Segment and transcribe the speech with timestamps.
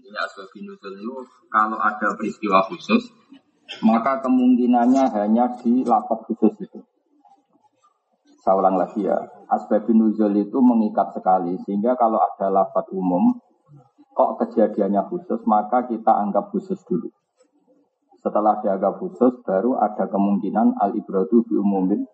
[0.00, 1.12] Intinya asbabun nuzul itu
[1.52, 3.12] kalau ada peristiwa khusus,
[3.84, 6.80] maka kemungkinannya hanya di lapak khusus itu.
[8.40, 9.20] Saya ulang lagi ya,
[9.52, 13.44] asbabun nuzul itu mengikat sekali, sehingga kalau ada lapat umum,
[14.16, 17.12] kok kejadiannya khusus, maka kita anggap khusus dulu.
[18.24, 22.08] Setelah dianggap khusus, baru ada kemungkinan al-ibratu bi umumin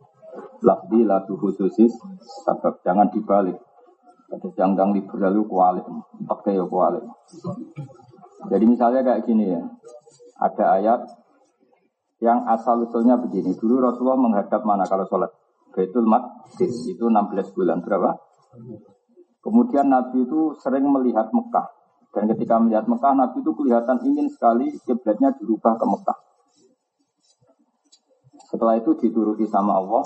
[0.58, 1.06] lafdi
[1.38, 1.94] khususis
[2.50, 3.62] sebab jangan dibalik.
[4.26, 5.86] Ada yang liberal itu kualik,
[6.26, 7.04] pakai ya kualik.
[8.50, 9.62] Jadi misalnya kayak gini ya,
[10.42, 11.00] ada ayat
[12.18, 13.54] yang asal usulnya begini.
[13.54, 15.30] Dulu Rasulullah menghadap mana kalau sholat?
[15.70, 18.16] Baitul Maqdis itu 16 bulan berapa?
[19.44, 21.68] Kemudian Nabi itu sering melihat Mekah.
[22.16, 26.18] Dan ketika melihat Mekah, Nabi itu kelihatan ingin sekali kiblatnya dirubah ke Mekah.
[28.48, 30.02] Setelah itu dituruti sama Allah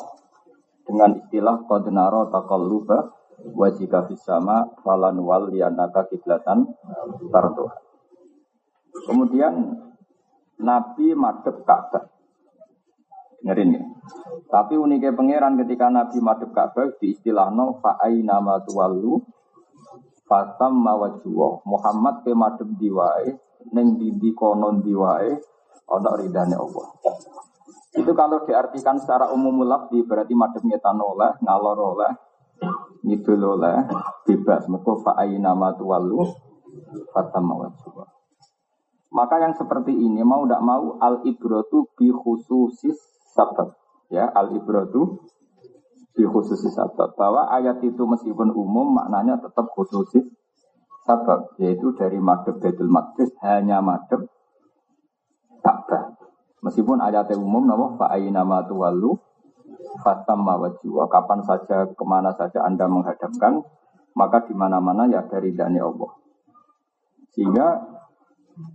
[0.83, 3.20] dengan istilah qadnaro taqalluba
[3.57, 6.69] wa jika fis sama falan wal lianaka kiblatan
[7.33, 7.77] tarduha.
[9.07, 9.55] Kemudian
[10.61, 12.05] Nabi madep Ka'bah.
[13.41, 13.83] Dengerin ya.
[14.53, 19.17] Tapi uniknya pangeran ketika Nabi madep Ka'bah di istilah no fa'ai nama tuwalu
[20.29, 23.35] fatam mawajuwa Muhammad ke madep diwae
[23.73, 25.33] neng dindi konon diwae
[25.91, 26.87] ana ridane Allah.
[27.91, 32.13] Itu kalau diartikan secara umum lafzi berarti madep ngetan oleh, ngalor oleh,
[33.05, 33.89] ngidul oleh,
[34.25, 34.69] bebas.
[34.69, 36.25] Mereka fa'ai nama tuwalu
[37.11, 38.07] fatam mawajuwa.
[39.11, 42.95] Maka yang seperti ini mau tidak mau al ibrotu bi khususis
[43.35, 43.75] sabab.
[44.11, 45.19] Ya, al ibradu
[46.15, 47.19] di khusus sabab.
[47.19, 50.15] Bahwa ayat itu meskipun umum maknanya tetap khusus
[51.03, 51.59] sabab.
[51.59, 54.31] Yaitu dari madhab Baitul Maqdis hanya madhab
[55.61, 56.15] Ka'bah.
[56.63, 59.19] Meskipun ayatnya umum nama fa'ayina ma tuwallu
[59.99, 61.11] fatam mawajiwa.
[61.11, 63.67] Kapan saja, ke mana saja Anda menghadapkan,
[64.15, 66.11] maka di mana-mana ya dari dani Allah.
[67.35, 67.67] Sehingga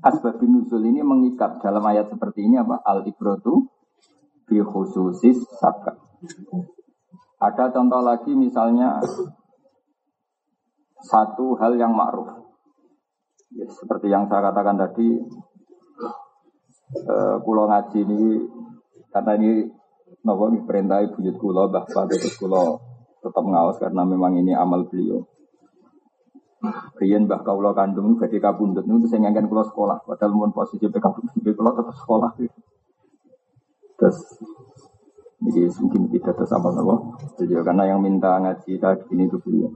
[0.04, 2.84] asbabun nuzul ini mengikat dalam ayat seperti ini apa?
[2.84, 3.68] Al ibrotu
[4.48, 6.00] bi khususis sabab.
[7.40, 9.04] Ada contoh lagi misalnya
[11.06, 12.32] satu hal yang ma'ruf.
[13.54, 15.16] Ya, seperti yang saya katakan tadi,
[16.96, 18.22] eh, kulo ngaji ini
[19.14, 19.52] karena ini
[20.26, 22.82] nopo perintah buyut kulo bahwa terus kulo
[23.22, 25.22] tetap ngawas karena memang ini amal beliau.
[26.98, 31.06] Rian bah kaulo kandung jadi kabundut itu saya ngangkat kulo sekolah, padahal mau posisi PK
[31.54, 32.34] kulo tetap sekolah.
[33.96, 34.18] Terus
[35.46, 39.70] ini mungkin tidak tersambal nopo beliau karena yang minta ngaji tadi ini itu beliau.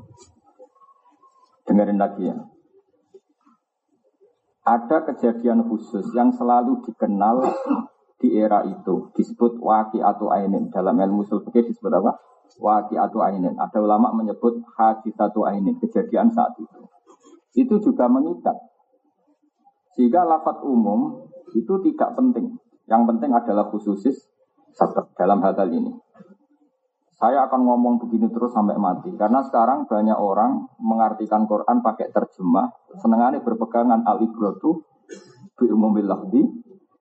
[1.70, 2.38] Dengerin lagi ya.
[4.66, 7.42] Ada kejadian khusus yang selalu dikenal
[8.20, 12.20] di era itu disebut waki atau ainin dalam ilmu sulfukir disebut apa?
[12.60, 13.56] Waki atau ainin.
[13.56, 16.82] Ada ulama menyebut haji satu ainin kejadian saat itu.
[17.56, 18.60] Itu juga mengikat.
[19.96, 22.60] Sehingga lafat umum itu tidak penting.
[22.92, 24.28] Yang penting adalah khususis
[25.16, 25.96] dalam hal, hal ini.
[27.20, 29.12] Saya akan ngomong begini terus sampai mati.
[29.16, 32.72] Karena sekarang banyak orang mengartikan Quran pakai terjemah.
[33.00, 34.84] Senengannya berpegangan al-ibrotu
[35.60, 36.08] bi umumil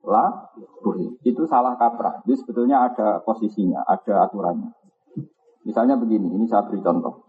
[0.07, 0.53] la.
[1.25, 2.23] Itu salah kaprah.
[2.23, 4.71] Jadi sebetulnya ada posisinya, ada aturannya.
[5.67, 7.29] Misalnya begini, ini saya beri contoh.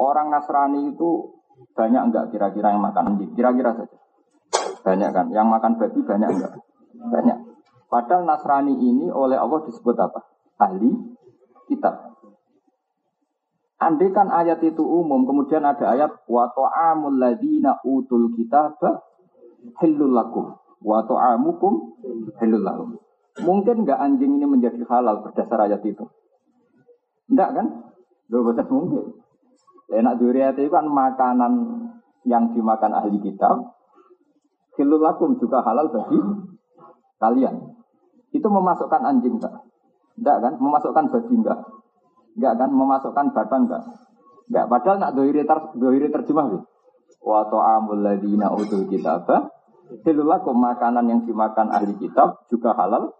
[0.00, 1.30] Orang Nasrani itu
[1.76, 3.30] banyak enggak kira-kira yang makan anjing?
[3.36, 3.98] Kira-kira saja.
[4.82, 5.26] Banyak kan?
[5.30, 6.52] Yang makan babi banyak enggak?
[7.12, 7.38] Banyak.
[7.86, 10.26] Padahal Nasrani ini oleh Allah disebut apa?
[10.58, 10.90] Ahli
[11.68, 12.18] kitab.
[13.82, 18.78] Andai kan ayat itu umum, kemudian ada ayat wa ta'amul ladina utul kitab
[19.82, 21.72] halul lakum wa ta'amukum
[22.38, 22.90] halul lakum.
[23.40, 26.04] Mungkin nggak anjing ini menjadi halal berdasar ayat itu?
[27.32, 27.66] Enggak kan?
[28.28, 29.04] Loh, betul mungkin.
[29.88, 31.52] Enak duriat itu kan makanan
[32.28, 33.72] yang dimakan ahli kitab.
[34.76, 36.20] Halul lakum juga halal bagi
[37.20, 37.56] kalian.
[38.32, 39.64] Itu memasukkan anjing tak?
[40.20, 40.52] Enggak kan?
[40.60, 41.60] Memasukkan babi enggak?
[42.36, 42.70] Enggak kan?
[42.72, 43.84] Memasukkan batang enggak?
[44.48, 44.64] Enggak.
[44.68, 45.58] Padahal nak dohiri, ter,
[46.20, 46.68] terjemah.
[47.22, 49.28] Wa ta'amul ladina utul kitab
[50.00, 53.12] Hilulakum makanan yang dimakan ahli kitab juga halal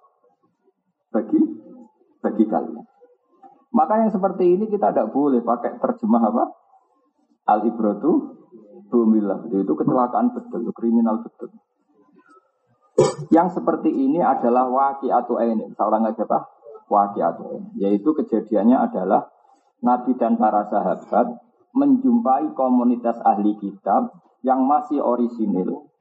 [1.13, 1.41] bagi
[2.25, 2.87] bagi kalian.
[3.73, 6.45] Maka yang seperti ini kita tidak boleh pakai terjemah apa?
[7.53, 8.37] Al ibrotu
[8.89, 9.49] bumilah.
[9.49, 11.53] Itu kecelakaan betul, kriminal betul.
[13.33, 15.73] Yang seperti ini adalah waki atau ini.
[15.73, 16.43] Seorang aja pak
[16.93, 17.77] waqi'atun.
[17.81, 19.33] Yaitu kejadiannya adalah
[19.81, 21.41] Nabi dan para sahabat
[21.73, 24.13] menjumpai komunitas ahli kitab
[24.45, 25.92] yang masih orisinil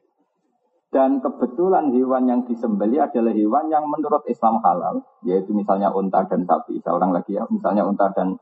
[0.92, 6.44] dan kebetulan hewan yang disembeli adalah hewan yang menurut Islam halal, yaitu misalnya unta dan
[6.44, 6.84] sapi.
[6.84, 8.36] Seorang lagi ya, misalnya unta dan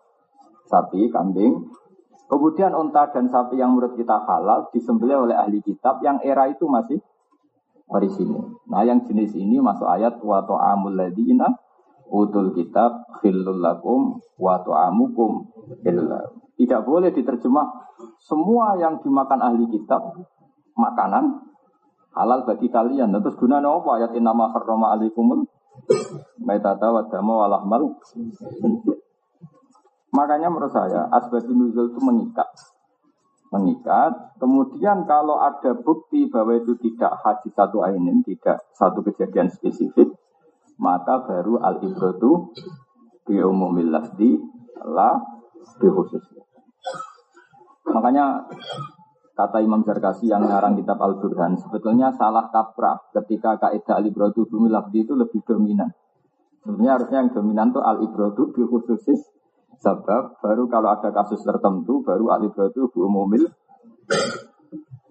[0.66, 1.70] sapi, kambing.
[2.26, 6.66] Kemudian unta dan sapi yang menurut kita halal disembelih oleh ahli kitab yang era itu
[6.66, 6.98] masih
[7.90, 8.62] orisinil.
[8.70, 11.50] Nah yang jenis ini masuk ayat wa ta'amul ladina
[12.10, 15.50] utul kitab khillul lakum wa ta'amukum
[16.54, 17.66] Tidak boleh diterjemah
[18.22, 20.14] semua yang dimakan ahli kitab
[20.78, 21.49] makanan
[22.14, 23.14] halal bagi kalian.
[23.14, 25.46] Terus gunanya apa ayat nama harrama alikumul
[26.44, 27.98] maitata wa dama walahmal
[30.10, 32.50] Makanya menurut saya asbab nuzul itu mengikat.
[33.54, 34.38] Mengikat.
[34.42, 40.10] Kemudian kalau ada bukti bahwa itu tidak haji satu ainin, tidak satu kejadian spesifik,
[40.82, 42.54] maka baru al ibrotu
[43.22, 44.38] bi umumil lafdi
[44.82, 45.22] la
[45.78, 46.42] bi khususnya.
[47.90, 48.50] Makanya
[49.40, 55.08] kata Imam Zarkasi yang ngarang kitab Al-Burhan, sebetulnya salah kaprah ketika kaidah al-ibrotu bumi lafdi
[55.08, 55.96] itu lebih dominan.
[56.60, 59.24] Sebenarnya harusnya yang dominan itu al-ibrotu bi khususis
[59.80, 63.48] Sebab baru kalau ada kasus tertentu baru alif itu bu umumil.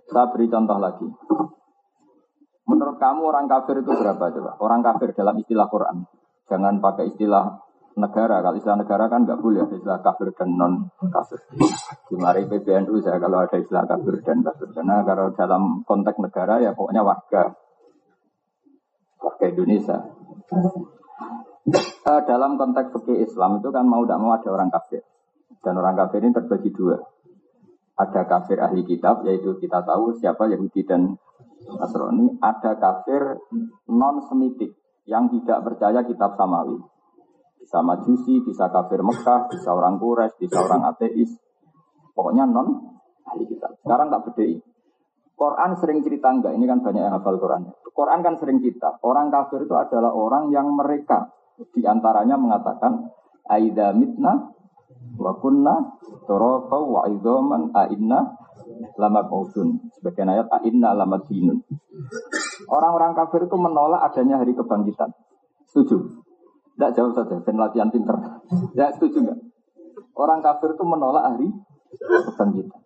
[0.08, 1.08] Saya beri contoh lagi.
[2.68, 4.60] Menurut kamu orang kafir itu berapa coba?
[4.60, 6.04] Orang kafir dalam istilah Quran.
[6.52, 7.64] Jangan pakai istilah
[7.98, 8.40] negara.
[8.40, 11.42] Kalau istilah negara kan nggak boleh istilah kafir dan non kafir.
[12.08, 14.70] Di mari PBNU saya kalau ada istilah kafir dan kafir.
[14.72, 17.52] Karena kalau dalam konteks negara ya pokoknya warga.
[19.18, 19.98] Warga Indonesia.
[22.08, 25.04] Uh, dalam konteks fikih Islam itu kan mau tidak mau ada orang kafir.
[25.60, 26.96] Dan orang kafir ini terbagi dua.
[27.98, 31.18] Ada kafir ahli kitab, yaitu kita tahu siapa Yahudi dan
[31.66, 32.38] Nasrani.
[32.38, 33.42] Ada kafir
[33.90, 34.70] non-semitik,
[35.08, 36.78] yang tidak percaya kitab samawi.
[37.58, 41.36] Bisa majusi, bisa kafir Mekah, bisa orang Quraisy, bisa orang ateis.
[42.14, 43.76] Pokoknya non ahli kitab.
[43.84, 44.58] Sekarang tak bedai.
[45.38, 47.70] Quran sering cerita enggak, ini kan banyak yang hafal Quran.
[47.94, 51.30] Quran kan sering cerita, orang kafir itu adalah orang yang mereka
[51.74, 53.10] di antaranya mengatakan
[53.46, 54.50] aida mitna
[55.18, 58.34] wa kunna turafa wa idzaman inna
[58.98, 59.78] lama mautun.
[59.94, 61.62] Sebagian ayat inna lama dinun.
[62.66, 65.14] Orang-orang kafir itu menolak adanya hari kebangkitan.
[65.70, 66.26] Setuju?
[66.78, 68.14] Tidak jawab saja, dan latihan pinter.
[68.78, 69.38] Ya setuju nggak?
[70.14, 71.50] Orang kafir itu menolak hari
[71.98, 72.80] kebangkitan.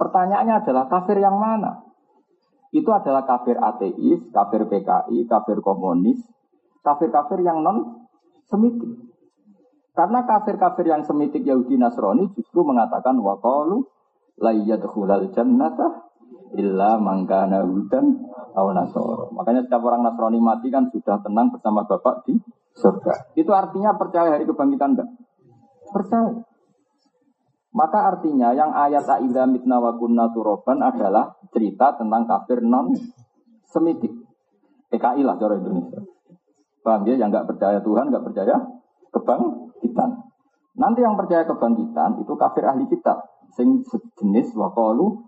[0.00, 1.84] Pertanyaannya adalah kafir yang mana?
[2.72, 6.20] Itu adalah kafir ateis, kafir PKI, kafir komunis,
[6.80, 8.08] kafir-kafir yang non
[8.48, 9.04] semitik.
[9.96, 13.84] Karena kafir-kafir yang semitik Yahudi Nasrani justru mengatakan waqalu
[14.40, 16.08] la yadkhulal jannata
[16.56, 18.20] illa man kana hudan
[18.52, 19.32] aw nasara.
[19.32, 22.36] Makanya setiap orang Nasrani mati kan sudah tenang bersama Bapak di
[22.76, 23.32] surga.
[23.34, 25.08] Itu artinya percaya hari kebangkitan enggak?
[25.90, 26.32] Percaya.
[27.76, 32.96] Maka artinya yang ayat Aida mitna wa kunna turoban adalah cerita tentang kafir non
[33.68, 34.12] semitik.
[34.88, 36.00] PKI lah cara Indonesia.
[36.80, 37.20] Paham ya?
[37.20, 38.56] Yang nggak percaya Tuhan, nggak percaya
[39.12, 40.10] kebangkitan.
[40.76, 43.24] Nanti yang percaya kebangkitan itu kafir ahli kitab.
[43.52, 45.24] Sing sejenis waqalu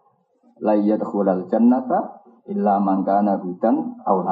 [0.64, 4.24] la yadkhulal jannata illa man kana hudan aw.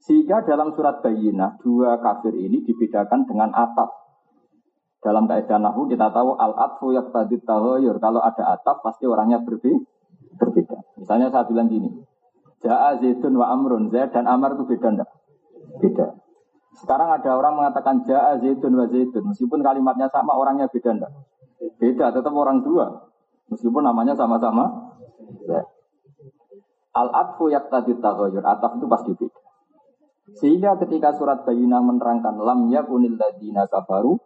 [0.00, 3.92] Sehingga dalam surat Bayyinah dua kafir ini dibedakan dengan atap.
[5.00, 8.00] Dalam kaidah nahu kita tahu al atfu yaqtadi taghayyur.
[8.00, 9.80] Kalau ada atap pasti orangnya berbeda.
[10.40, 10.76] berbeda.
[10.96, 11.88] Misalnya saya bilang gini.
[12.60, 13.88] Ja'a Zaidun wa Amrun.
[13.88, 15.10] Zaid dan Amr itu beda enggak?
[15.80, 16.20] Beda.
[16.76, 19.26] Sekarang ada orang mengatakan ja'a zaitun wa zaitun.
[19.26, 21.12] Meskipun kalimatnya sama, orangnya beda enggak?
[21.80, 23.10] Beda, tetap orang dua.
[23.50, 24.94] Meskipun namanya sama-sama.
[26.94, 28.44] Al-atfu yaktadi taghayyur.
[28.44, 29.39] Ataf itu pasti beda.
[30.38, 34.20] Sehingga ketika surat Bayinah menerangkan lam yakunil ladina kafaru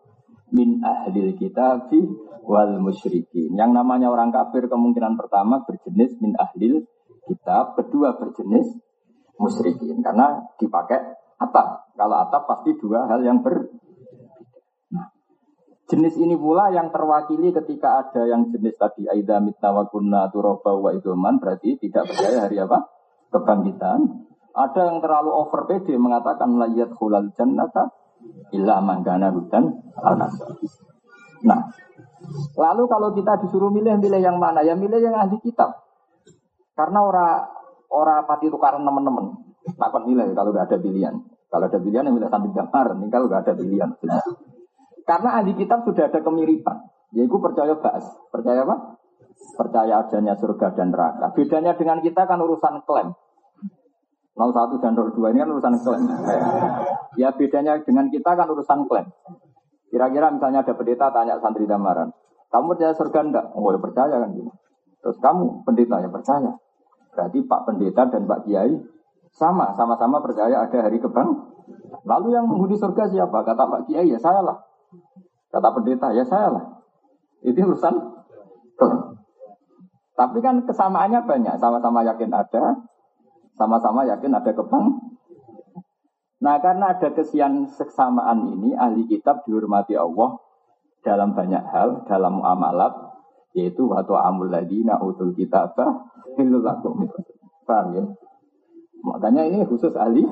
[0.52, 2.04] min ahlil kitabi
[2.44, 3.56] wal musyrikin.
[3.56, 6.84] Yang namanya orang kafir kemungkinan pertama berjenis min ahlil
[7.24, 8.68] kitab, kedua berjenis
[9.40, 11.00] musyrikin karena dipakai
[11.40, 11.90] atap.
[11.96, 13.66] Kalau atap pasti dua hal yang ber.
[14.92, 15.08] Nah,
[15.88, 20.90] jenis ini pula yang terwakili ketika ada yang jenis tadi aida mitna wa kunna wa
[20.92, 22.78] idoman berarti tidak percaya hari apa?
[23.32, 24.30] Kebangkitan.
[24.54, 27.90] Ada yang terlalu over PD mengatakan layat khulal jannata
[28.54, 30.14] illa manggana hudan al
[31.44, 31.60] Nah,
[32.56, 34.64] lalu kalau kita disuruh milih-milih yang mana?
[34.64, 35.76] Ya milih yang ahli kitab.
[36.72, 37.26] Karena ora
[37.92, 39.34] ora pati tukaran teman-teman.
[39.76, 41.14] Takut milih kalau nggak ada pilihan.
[41.52, 43.90] Kalau ada pilihan yang milih sambil gambar, ini kalau nggak ada pilihan.
[45.04, 46.76] Karena ahli kitab sudah ada kemiripan.
[47.12, 48.08] Yaitu percaya bahas.
[48.32, 48.98] Percaya apa?
[49.54, 51.30] Percaya adanya surga dan neraka.
[51.36, 53.12] Bedanya dengan kita kan urusan klaim.
[54.34, 56.04] 01 dan 02 ini kan urusan klaim.
[57.14, 59.06] Ya bedanya dengan kita kan urusan klaim.
[59.90, 62.10] Kira-kira misalnya ada pendeta tanya santri damaran.
[62.50, 63.46] Kamu percaya surga enggak?
[63.54, 64.50] Oh ya percaya kan gitu.
[65.02, 66.52] Terus kamu pendeta ya percaya.
[67.14, 68.74] Berarti Pak Pendeta dan Pak Kiai
[69.34, 71.30] sama, sama-sama percaya ada hari kebang.
[72.02, 73.46] Lalu yang menghuni surga siapa?
[73.46, 74.58] Kata Pak Kiai, ya saya lah.
[75.54, 76.64] Kata pendeta, ya saya lah.
[77.46, 77.94] Itu urusan
[80.14, 82.78] Tapi kan kesamaannya banyak, sama-sama yakin ada,
[83.54, 85.14] sama-sama yakin ada kebang.
[86.42, 90.36] Nah karena ada kesian kesamaan ini, ahli kitab dihormati Allah
[91.00, 92.92] dalam banyak hal, dalam muamalat,
[93.56, 97.06] yaitu waktu amul ladina utul kitabah lakum.
[97.64, 98.04] Paham ya?
[99.04, 100.26] Makanya ini khusus ahli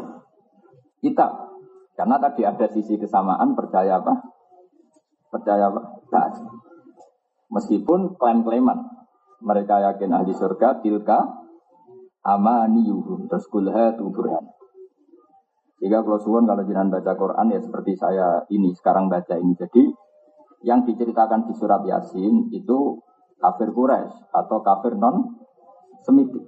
[1.00, 1.55] kitab.
[1.93, 4.17] Karena tadi ada sisi kesamaan percaya apa?
[5.29, 5.81] Percaya apa?
[6.09, 6.35] Taat.
[7.52, 9.00] Meskipun klaim-klaiman.
[9.43, 11.41] Mereka yakin ahli surga, tilka
[12.23, 13.26] amaniyuhum.
[13.29, 14.11] Terus kulha tu.
[15.83, 19.59] Jika kalau suwon kalau jangan baca Quran ya seperti saya ini sekarang baca ini.
[19.59, 19.91] Jadi
[20.62, 23.02] yang diceritakan di surat Yasin itu
[23.43, 25.43] kafir Quraisy atau kafir non
[26.07, 26.38] Semiti.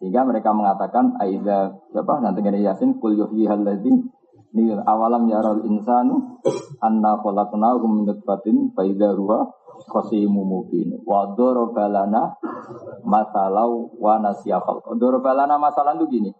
[0.00, 3.64] Sehingga mereka mengatakan Aida siapa nanti Yasin kul yuhyihal
[4.56, 6.40] ini awalam yarol insanu
[6.80, 9.52] anna khalaqnahu min nutfatin fa idza huwa
[9.92, 10.98] khasimu mubin.
[11.04, 12.32] Wa darabalana
[13.04, 14.96] masalau wa nasiya khalq.
[14.96, 16.30] Darabalana masalah itu gini.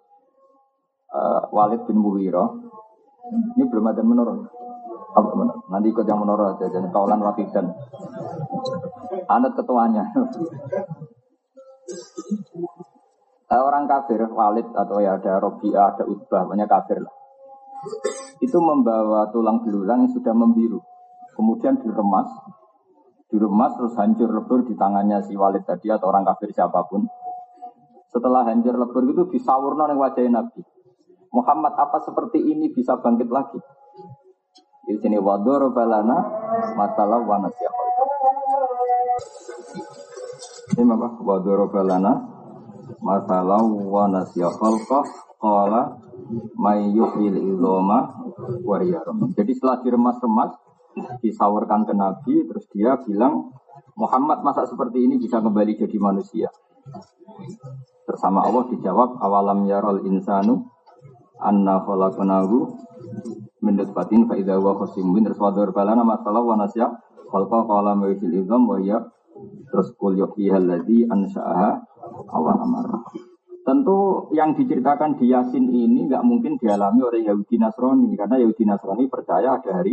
[1.08, 2.48] Uh, Walid bin Mughirah
[3.56, 4.44] ini belum ada menurut.
[5.16, 5.64] Apa menurut?
[5.72, 7.72] Nanti ikut yang menurut aja jadi kaulan wakidan.
[9.28, 10.04] Anut ketuanya.
[13.48, 17.17] uh, orang kafir Walid atau ya ada Robiah, ada Utbah, banyak kafir lah
[18.38, 20.78] itu membawa tulang belulang yang sudah membiru.
[21.35, 22.26] Kemudian diremas,
[23.30, 27.06] diremas terus hancur lebur di tangannya si Walid tadi atau orang kafir siapa pun.
[28.11, 30.62] Setelah hancur lebur itu disawurno yang wajah Nabi.
[31.28, 33.61] Muhammad apa seperti ini bisa bangkit lagi?
[34.88, 36.16] Di sini wadur balana
[36.73, 37.70] masalah wanasya
[40.80, 41.08] Ini apa?
[41.20, 42.16] Wadur balana
[43.04, 45.04] masalah wanasya khalqah
[45.37, 46.07] qala
[46.56, 48.28] mayyuhil iloma
[48.64, 49.32] wariyarom.
[49.32, 50.52] Jadi setelah diremas-remas,
[51.23, 53.54] disawarkan ke Nabi, terus dia bilang,
[53.99, 56.49] Muhammad masa seperti ini bisa kembali jadi manusia.
[58.06, 60.70] Bersama Allah dijawab, awalam yarol insanu
[61.38, 62.56] anna khalaqnahu
[63.62, 66.90] min nutfatin fa idza huwa khasimun terus wadar balana masalah wa nasya
[67.30, 68.78] khalqa qala mayuhil idham wa
[69.70, 71.70] terus kul yuhyiha alladhi ansha'aha
[72.35, 72.87] awal amar.
[73.68, 79.04] Tentu yang diceritakan di Yasin ini nggak mungkin dialami oleh Yahudi Nasrani karena Yahudi Nasrani
[79.12, 79.92] percaya ada hari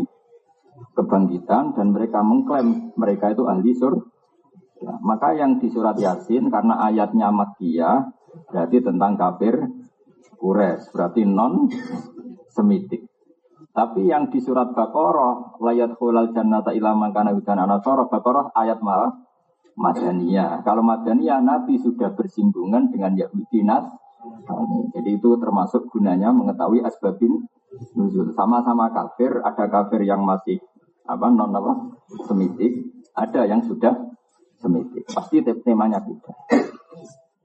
[0.96, 4.00] kebangkitan dan mereka mengklaim mereka itu ahli sur.
[4.80, 8.16] Ya, maka yang di surat Yasin karena ayatnya Makkiyah
[8.48, 9.60] berarti tentang kafir
[10.40, 11.68] kures berarti non
[12.56, 13.12] semitik.
[13.76, 19.25] Tapi yang di surat Baqarah layat khulal jannata ilaman kana hudana nasara Baqarah ayat malah
[19.76, 20.64] Madaniyah.
[20.64, 23.86] Kalau Madaniyah Nabi sudah bersinggungan dengan Yahudi Nas.
[24.96, 27.46] Jadi itu termasuk gunanya mengetahui asbabin
[27.94, 28.34] nuzul.
[28.34, 30.58] Sama-sama kafir, ada kafir yang masih
[31.06, 31.94] apa non apa
[32.26, 33.94] semitik, ada yang sudah
[34.58, 35.06] semitik.
[35.14, 36.34] Pasti temanya beda.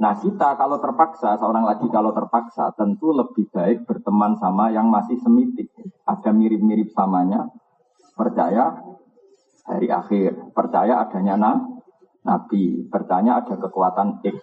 [0.01, 5.21] Nah kita kalau terpaksa, seorang lagi kalau terpaksa tentu lebih baik berteman sama yang masih
[5.21, 5.69] semitik.
[6.09, 7.53] Ada mirip-mirip samanya,
[8.17, 8.81] percaya
[9.69, 11.57] hari akhir, percaya adanya nah,
[12.25, 12.85] Nabi.
[12.89, 14.37] Bertanya ada kekuatan X.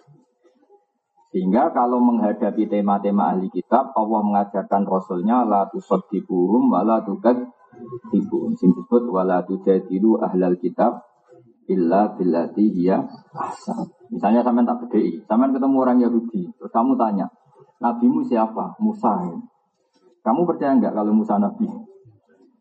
[1.28, 8.56] Sehingga kalau menghadapi tema-tema ahli kitab, Allah mengajarkan Rasulnya la tusaddiquhum wa la tukadzibun.
[8.56, 11.04] Sing disebut wa la tujadilu ahlal kitab
[11.68, 13.04] illa billati hiya
[13.36, 13.92] ahsan.
[14.08, 17.28] Misalnya sampean tak bedei, sampean ketemu orang Yahudi, terus kamu tanya,
[17.76, 18.80] nabimu siapa?
[18.80, 19.20] Musa.
[20.24, 21.68] Kamu percaya enggak kalau Musa nabi?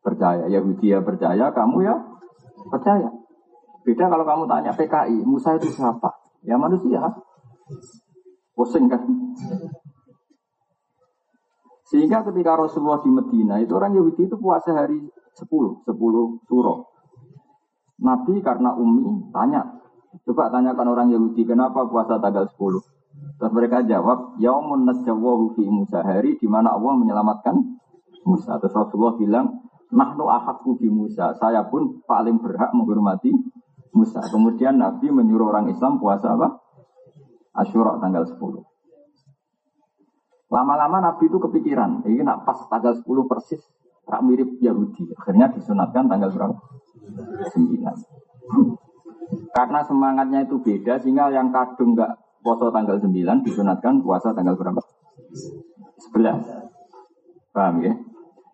[0.04, 0.52] Percaya.
[0.52, 1.96] Yahudi ya percaya, kamu ya
[2.68, 3.10] percaya.
[3.88, 6.12] Beda kalau kamu tanya PKI, Musa itu siapa?
[6.44, 7.00] Ya manusia.
[8.52, 9.00] Pusing kan?
[11.88, 15.08] Sehingga ketika Rasulullah di Medina, itu orang Yahudi itu puasa hari
[15.40, 15.88] 10, 10
[16.52, 16.92] suro.
[18.04, 19.64] Nabi karena umi tanya,
[20.28, 23.40] coba tanyakan orang Yahudi kenapa puasa tanggal 10.
[23.40, 27.56] Terus mereka jawab, Yaumun nasjawahu fi Musa, hari di mana Allah menyelamatkan
[28.28, 28.60] Musa.
[28.60, 29.46] Terus Rasulullah bilang,
[29.88, 33.32] Nahnu ahakku bi Musa, saya pun paling berhak menghormati
[33.98, 34.22] Musa.
[34.22, 36.62] Kemudian Nabi menyuruh orang Islam puasa apa?
[37.58, 38.38] Asyura tanggal 10.
[40.48, 43.60] Lama-lama Nabi itu kepikiran, ini nak pas tanggal 10 persis,
[44.08, 45.12] tak mirip Yahudi.
[45.18, 46.56] Akhirnya disunatkan tanggal berapa?
[47.52, 47.84] 9.
[49.52, 54.80] Karena semangatnya itu beda, sehingga yang kadung nggak puasa tanggal 9 disunatkan puasa tanggal berapa?
[56.16, 56.72] 11.
[57.52, 57.94] Paham ya?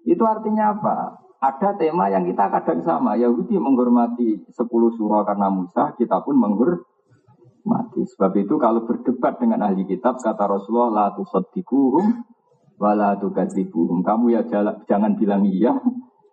[0.08, 1.23] Itu artinya apa?
[1.44, 3.20] Ada tema yang kita kadang sama.
[3.20, 4.64] Yahudi menghormati 10
[4.96, 8.08] surah karena Musa, kita pun menghormati.
[8.16, 12.24] Sebab itu kalau berdebat dengan ahli kitab, kata Rasulullah, la tusaddiquhum
[12.80, 14.08] wa la tukadzibuhum.
[14.08, 14.42] Kamu ya
[14.88, 15.76] jangan bilang iya,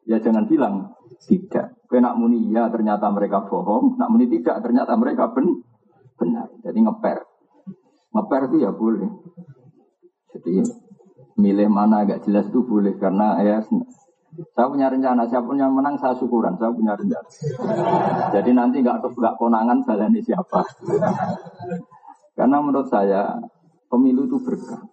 [0.07, 0.95] ya jangan bilang
[1.27, 1.75] tidak.
[1.91, 5.59] Kue nak muni iya ternyata mereka bohong, nak muni tidak ternyata mereka ben
[6.15, 6.47] benar.
[6.63, 7.19] Jadi ngeper.
[8.15, 9.11] Ngeper itu ya boleh.
[10.39, 10.55] Jadi
[11.35, 13.59] milih mana agak jelas itu boleh karena ya
[14.31, 17.29] saya punya rencana, siapa yang menang saya syukuran, saya punya rencana.
[18.31, 20.63] Jadi nanti nggak nggak konangan ini siapa.
[22.39, 23.35] Karena menurut saya
[23.91, 24.87] pemilu itu berkah.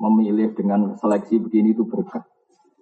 [0.00, 2.24] Memilih dengan seleksi begini itu berkah.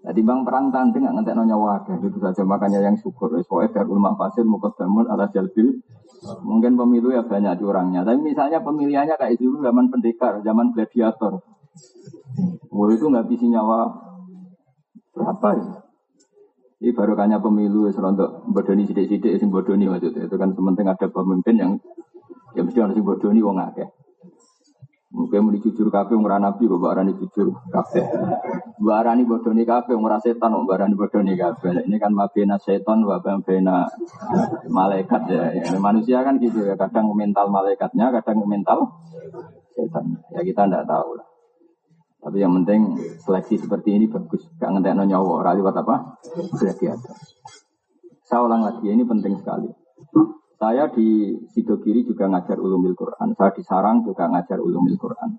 [0.06, 3.34] Jadi bang perang tanding nggak ngetek nyawa itu saja makanya yang syukur.
[3.42, 5.82] Soalnya dari ulama pasir mukadamun ala jalbil.
[6.46, 8.06] Mungkin pemilu ya banyak curangnya.
[8.06, 11.42] Tapi misalnya pemilihannya kayak dulu zaman pendekar, zaman gladiator.
[12.70, 13.90] Wah itu nggak bisa nyawa
[15.10, 15.87] berapa ya?
[16.78, 21.58] Ini baru kanya pemilu serontok bodoni sidik-sidik sing bodoni maksudnya itu kan sementing ada pemimpin
[21.58, 21.72] yang
[22.54, 23.90] ya mesti harus bodoni wong akeh.
[25.08, 28.04] Mungkin mau jujur kafe umrah nabi, bapak arani jujur kafe.
[28.76, 31.80] Bapak arani bodoni kafe umrah setan, bapak arani bodoni kafe.
[31.88, 33.88] Ini kan mabena setan, bapak bena
[34.68, 35.42] malaikat ya.
[35.56, 35.80] ya.
[35.80, 39.00] Manusia kan gitu ya, kadang mental malaikatnya, kadang mental
[39.72, 40.20] setan.
[40.36, 41.37] Ya kita tidak tahu lah.
[42.18, 44.42] Tapi yang penting seleksi seperti ini bagus.
[44.58, 45.46] Gak ngentek nyawa.
[45.46, 46.18] Rali buat apa?
[46.58, 47.14] Gladiator.
[48.28, 49.70] Saya ulang lagi, ini penting sekali.
[50.58, 53.32] Saya di Sidogiri juga ngajar ulumil Quran.
[53.38, 55.38] Saya di Sarang juga ngajar ulumil Quran.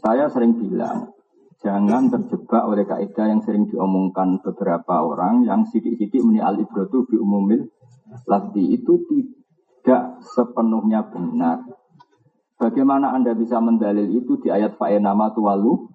[0.00, 1.12] Saya sering bilang,
[1.60, 7.20] jangan terjebak oleh kaidah yang sering diomongkan beberapa orang yang sidik-sidik meni al ibrotu bi
[7.20, 7.68] umumil
[8.56, 11.62] itu tidak sepenuhnya benar.
[12.54, 15.90] Bagaimana Anda bisa mendalil itu di ayat nama tuwalu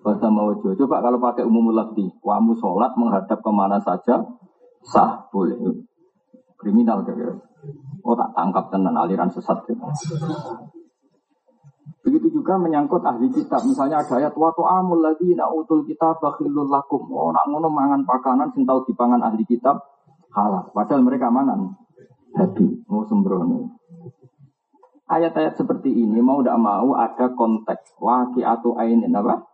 [0.00, 0.78] bahasa mawujud.
[0.78, 4.22] Coba kalau pakai umum lafzi, kamu sholat menghadap ke mana saja
[4.86, 5.58] sah boleh.
[6.56, 7.36] Kriminal kira-kira.
[8.06, 9.66] Oh tak tangkap tenan aliran sesat.
[9.66, 9.82] Gitu.
[12.06, 13.66] Begitu juga menyangkut ahli kitab.
[13.66, 17.02] Misalnya ada ayat wa tu'amul ladina utul kitab bakhilul lakum.
[17.10, 19.82] Oh nak ngono mangan pakanan sing tau dipangan ahli kitab
[20.30, 20.70] halal.
[20.70, 21.74] Padahal mereka mangan
[22.30, 23.74] babi, mau sembrono.
[25.06, 29.46] Ayat-ayat seperti ini mau tidak mau ada konteks waki atau ainin apa?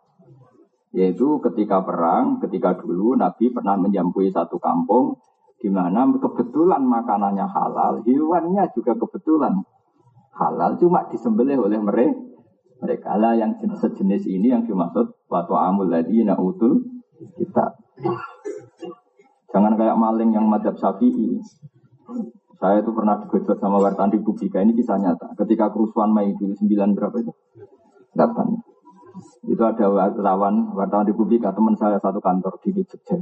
[0.97, 5.21] Yaitu ketika perang, ketika dulu Nabi pernah menjampui satu kampung
[5.61, 9.61] di mana kebetulan makanannya halal, hewannya juga kebetulan
[10.33, 12.17] halal, cuma disembelih oleh mereka.
[12.83, 16.83] Mereka lah yang sejenis ini yang dimaksud waktu amul ladina utul
[17.38, 17.79] kita.
[19.55, 21.38] Jangan kayak maling yang madhab syafi'i.
[22.62, 24.62] Saya itu pernah digojok sama wartawan Republika.
[24.62, 25.35] Ini kisah nyata.
[25.35, 26.62] Ketika kerusuhan Mei 9
[26.94, 27.35] berapa itu?
[28.14, 29.51] 8.
[29.51, 33.18] Itu ada wartawan wartawan Republika, teman saya satu kantor di Jogja.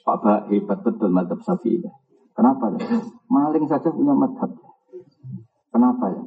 [0.00, 1.84] Pak Bah hebat betul madhab Syafi'i.
[2.32, 3.04] Kenapa ya?
[3.28, 4.48] Maling saja punya madhab.
[5.68, 6.22] Kenapa ya?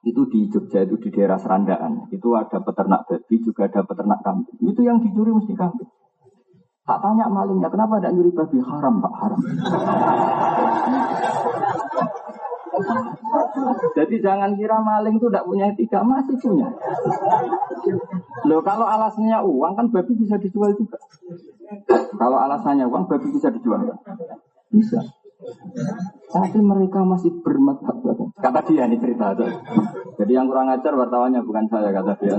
[0.00, 2.08] Itu di Jogja itu di daerah Serandaan.
[2.08, 4.56] Itu ada peternak babi, juga ada peternak kambing.
[4.64, 5.92] Itu yang dicuri mesti kambing.
[6.86, 8.58] Tak tanya malingnya, kenapa tidak nyuri babi?
[8.62, 9.40] Haram, Pak, haram.
[13.96, 16.68] Jadi jangan kira maling itu tidak punya etika, masih punya.
[18.46, 21.00] Loh kalau alasannya uang kan babi bisa dijual juga.
[22.14, 23.98] Kalau alasannya uang babi bisa dijual kan?
[24.70, 25.00] Bisa.
[26.30, 27.96] Tapi mereka masih bermadhab.
[28.36, 29.32] Kata dia ini cerita.
[30.16, 32.36] Jadi yang kurang ajar wartawannya bukan saya kata dia.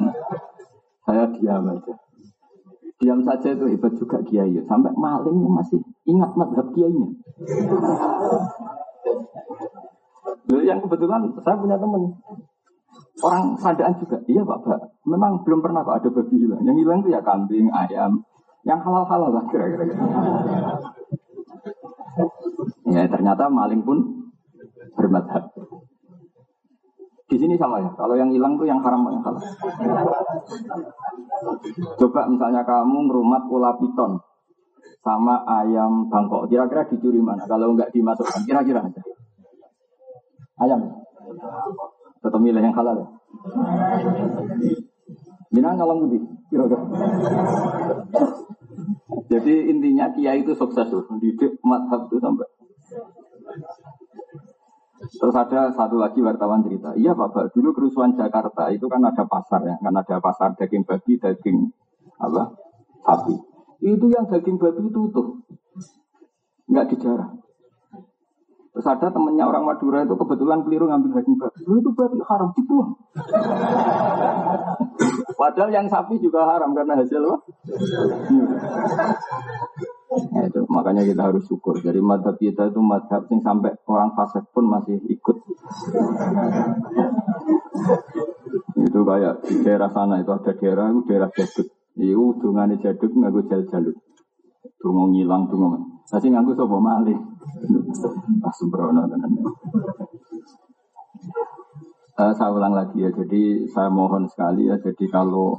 [1.04, 1.94] Saya diam aja.
[2.98, 4.58] Diam saja itu hebat juga kiai.
[4.66, 5.78] Sampai maling masih
[6.10, 7.14] ingat madhab kiainya.
[10.48, 12.18] Yang kebetulan saya punya teman
[13.22, 14.18] orang sadaan juga.
[14.26, 14.80] Iya Pak, Pak.
[15.06, 16.62] Memang belum pernah Pak ada babi hilang.
[16.66, 18.12] Yang hilang itu ya kambing, ayam,
[18.66, 19.86] yang halal-halal lah kira-kira.
[22.88, 24.28] ya ternyata maling pun
[24.98, 25.54] bermadhab.
[27.28, 27.92] Di sini sama ya.
[28.00, 29.44] Kalau yang hilang tuh yang haram yang halal.
[32.00, 34.16] Coba misalnya kamu merumat pola piton
[35.04, 36.48] sama ayam Bangkok.
[36.48, 37.44] Kira-kira dicuri mana?
[37.44, 39.02] Kalau nggak dimasukkan, kira-kira aja.
[40.64, 41.04] Ayam.
[42.24, 43.20] Tetap milih yang halal.
[45.52, 46.20] Minang ngalang budi.
[49.28, 51.04] Jadi intinya kiai itu sukses tuh.
[51.20, 52.48] Didik madhab itu sampai.
[55.08, 56.92] Terus ada satu lagi wartawan cerita.
[57.00, 59.76] Iya Bapak, dulu kerusuhan Jakarta itu kan ada pasar ya.
[59.80, 61.72] Kan ada pasar daging babi, daging
[62.20, 62.52] apa?
[63.08, 63.36] Sapi.
[63.84, 65.40] Itu yang daging babi itu utuh.
[66.68, 67.30] Enggak dijarah.
[68.76, 71.62] Terus ada temennya orang Madura itu kebetulan keliru ngambil daging babi.
[71.64, 72.92] Itu babi haram dibuang.
[75.38, 77.38] Padahal yang sapi juga haram karena hasil apa?
[80.08, 81.84] Nah, itu makanya kita harus syukur.
[81.84, 85.38] Jadi madhab kita itu madhab yang sampai orang fasik pun masih ikut.
[88.78, 91.68] itu kayak di daerah sana itu ada daerah itu daerah jaduk.
[92.00, 93.98] Itu dungane jaduk nggak gue jal jaluk.
[94.80, 95.76] Dungo ngilang, dungo
[96.08, 97.18] Saya nganggu sobo malih.
[98.46, 99.04] Ah sembrono.
[102.18, 105.54] Uh, saya ulang lagi ya, jadi saya mohon sekali ya, jadi kalau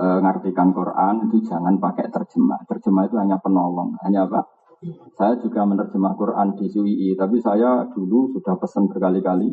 [0.00, 2.64] uh, ngartikan Quran itu jangan pakai terjemah.
[2.64, 4.48] Terjemah itu hanya penolong, hanya apa?
[5.20, 9.52] Saya juga menerjemah Quran di SUII, tapi saya dulu sudah pesan berkali-kali,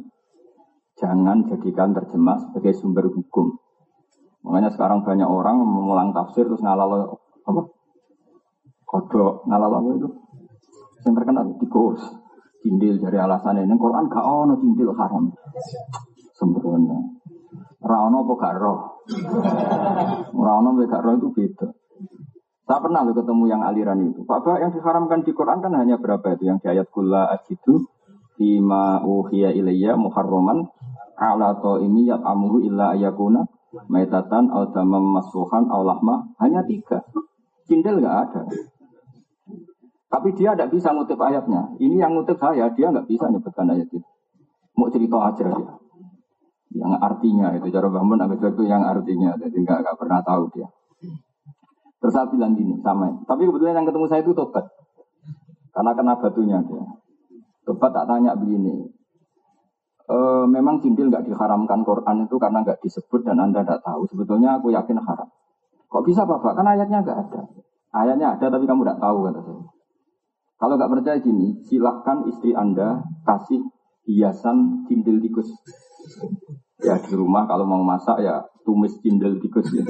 [0.95, 3.59] jangan jadikan terjemah sebagai sumber hukum.
[4.47, 7.61] Makanya sekarang banyak orang mengulang tafsir terus ngalal apa?
[8.87, 10.09] Kodok, ngalal apa itu?
[11.03, 11.99] Yang terkenal di kos
[12.67, 15.31] cindil dari alasan ini Quran gak ono cindil haram
[16.35, 17.21] sembrono
[17.79, 18.96] Rano apa gak roh
[20.33, 21.67] Rano gak roh itu beda
[22.67, 26.35] saya pernah lo ketemu yang aliran itu Bapak yang diharamkan di Quran kan hanya berapa
[26.35, 27.87] itu yang di ayat kula ajidu
[28.37, 30.67] Bima uhiya ilayya muharroman
[31.17, 33.49] ala ini yat amuru illa ayakuna
[33.89, 37.01] maitatan au damam masuhan au lahma hanya tiga
[37.65, 38.41] cindil gak ada
[40.07, 41.75] tapi dia tidak bisa ngutip ayatnya.
[41.83, 43.99] Ini yang ngutip saya, dia nggak bisa nyebutkan ayat itu.
[44.79, 45.73] Mau cerita aja dia.
[46.75, 50.67] Yang artinya itu cara bangun agak itu yang artinya, jadi nggak nggak pernah tahu dia.
[51.97, 54.67] Terus saya gini sama, tapi kebetulan yang ketemu saya itu tobat,
[55.73, 56.83] karena kena batunya dia.
[57.65, 58.85] Tobat tak tanya begini,
[60.07, 64.07] e, memang cindil nggak diharamkan Quran itu karena nggak disebut dan anda tidak tahu.
[64.07, 65.29] Sebetulnya aku yakin haram.
[65.87, 66.55] Kok bisa bapak?
[66.55, 67.41] Kan ayatnya nggak ada.
[67.95, 69.63] Ayatnya ada tapi kamu tidak tahu kata saya.
[70.57, 73.61] Kalau nggak percaya gini, silahkan istri Anda kasih
[74.09, 75.53] hiasan cindil tikus.
[76.77, 79.89] Ya di rumah kalau mau masak ya tumis cindil tikus gitu.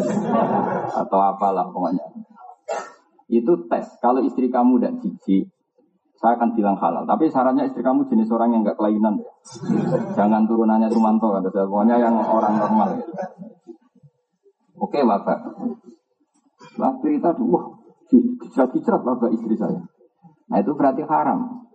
[1.02, 2.06] Atau apalah pokoknya.
[3.28, 3.86] Itu tes.
[4.00, 5.52] Kalau istri kamu tidak jijik,
[6.18, 7.04] saya akan bilang halal.
[7.04, 9.32] Tapi syaratnya istri kamu jenis orang yang nggak kelainan ya.
[10.18, 11.68] Jangan turunannya Sumanto kata saya.
[11.68, 12.90] Pokoknya yang orang normal.
[12.96, 13.06] Ya.
[14.78, 15.38] Oke bapak.
[16.78, 17.66] Lah cerita tuh, wah,
[18.10, 19.82] dicerat-dicerat bapak istri saya.
[20.48, 21.66] Nah itu berarti haram.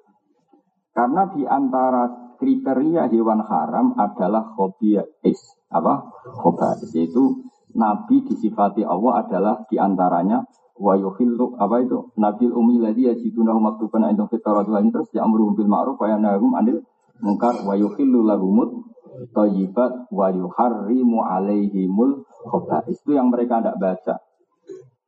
[0.92, 4.50] Karena di antara kriteria hewan haram adalah
[5.22, 5.38] is
[5.70, 6.10] Apa?
[6.42, 6.90] Khobais.
[6.90, 7.46] Yaitu
[7.78, 10.42] Nabi disifati Allah adalah di antaranya
[10.76, 12.10] wa yuhillu apa itu?
[12.18, 16.82] Nabil umi ladzi yajiduna maktuban indahum fit ini terus ya'muru bil ma'ruf wa yanhahum 'anil
[17.22, 18.84] munkar wa yuhillu lahumut
[19.32, 24.14] thayyibat wa yuharrimu 'alaihimul khaba'is itu yang mereka tidak baca.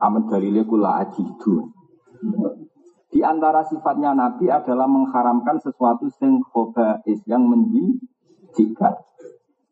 [0.00, 1.74] Aman dalilnya kula ajidu
[3.14, 8.98] di antara sifatnya Nabi adalah mengharamkan sesuatu yang khobais, yang menjijikkan.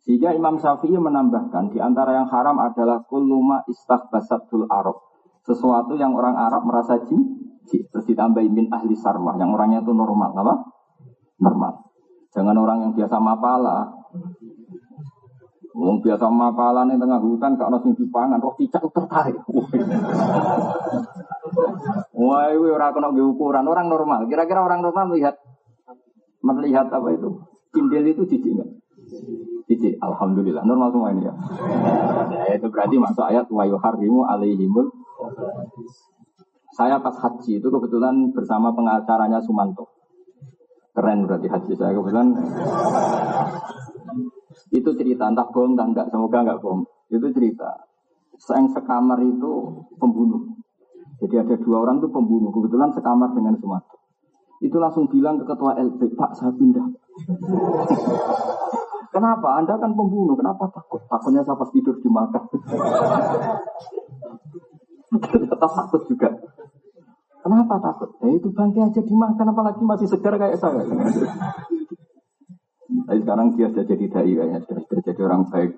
[0.07, 4.95] Sehingga Imam Syafi'i menambahkan di antara yang haram adalah kuluma istaghbasatul Arab.
[5.43, 7.91] Sesuatu yang orang Arab merasa jijik.
[7.91, 10.39] Terus ditambah min ahli sarwah, yang orangnya itu normal.
[10.39, 10.55] Apa?
[11.43, 11.73] Normal.
[12.31, 13.91] Jangan orang yang biasa mapala.
[15.73, 19.41] Wong biasa mapalan yang tengah hutan, kalau sing dipangan, roh cicak tertarik.
[22.13, 24.29] Wah, itu orang kena ukuran orang normal.
[24.29, 25.41] Kira-kira orang normal melihat
[26.45, 27.41] melihat apa itu?
[27.73, 28.71] Kindel itu jijik enggak?
[29.65, 29.97] Jijik.
[30.05, 30.61] Alhamdulillah.
[30.61, 31.35] Normal semua ini ya.
[32.47, 34.93] ya itu berarti masuk ayat wa yuharrimu alaihimul
[36.73, 39.93] saya pas haji itu kebetulan bersama pengacaranya Sumanto.
[40.97, 42.33] Keren berarti haji saya kebetulan.
[44.73, 46.85] Itu cerita entah bohong entah enggak, semoga enggak bohong.
[47.13, 47.71] Itu cerita.
[48.53, 49.53] Yang sekamar itu
[49.97, 50.43] pembunuh.
[51.23, 54.01] Jadi ada dua orang itu pembunuh, kebetulan sekamar dengan Sumatera.
[54.63, 56.83] Itu langsung bilang ke ketua LP, Pak saya pindah.
[59.13, 59.61] Kenapa?
[59.61, 61.05] Anda kan pembunuh, kenapa takut?
[61.05, 62.49] Takutnya saya pas tidur di makam.
[65.13, 66.33] Ternyata takut juga.
[67.45, 68.09] Kenapa takut?
[68.25, 70.81] Ya itu bangke aja dimakan, apalagi masih segar kayak saya.
[73.07, 75.73] Tapi sekarang dia sudah jadi dai kayaknya, sudah, sudah jadi orang baik.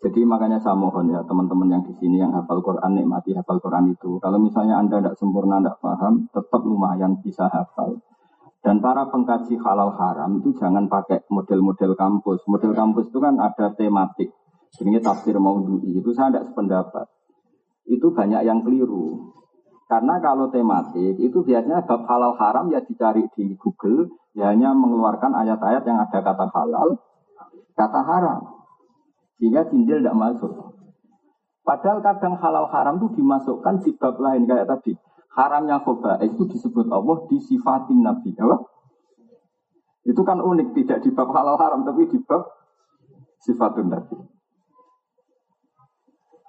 [0.00, 3.92] Jadi makanya saya mohon ya teman-teman yang di sini yang hafal Quran nikmati hafal Quran
[3.92, 4.16] itu.
[4.16, 8.00] Kalau misalnya anda tidak sempurna, tidak paham, tetap lumayan bisa hafal.
[8.60, 12.44] Dan para pengkaji halal haram itu jangan pakai model-model kampus.
[12.48, 14.32] Model kampus itu kan ada tematik.
[14.80, 16.00] Ini tafsir maudhu'i.
[16.00, 17.08] Itu saya tidak sependapat.
[17.88, 19.32] Itu banyak yang keliru.
[19.90, 24.06] Karena kalau tematik itu biasanya bab halal haram ya dicari di Google,
[24.38, 26.94] ya hanya mengeluarkan ayat-ayat yang ada kata halal,
[27.74, 28.40] kata haram.
[29.42, 30.78] Sehingga jinjil tidak masuk.
[31.66, 34.94] Padahal kadang halal haram itu dimasukkan di bab lain kayak tadi.
[35.34, 38.30] Haramnya khoba itu disebut Allah disifatin Nabi.
[38.38, 38.62] Apa?
[40.06, 42.46] Itu kan unik, tidak di bab halal haram tapi di bab
[43.42, 44.16] sifatun Nabi.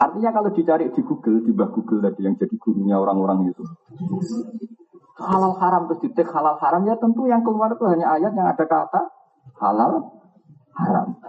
[0.02, 3.62] Artinya kalau dicari di Google, di bawah Google tadi yang jadi gurunya orang-orang itu.
[5.22, 8.66] Halal haram terus ditek halal haram ya tentu yang keluar itu hanya ayat yang ada
[8.66, 9.02] kata
[9.62, 10.18] halal
[10.74, 11.22] haram.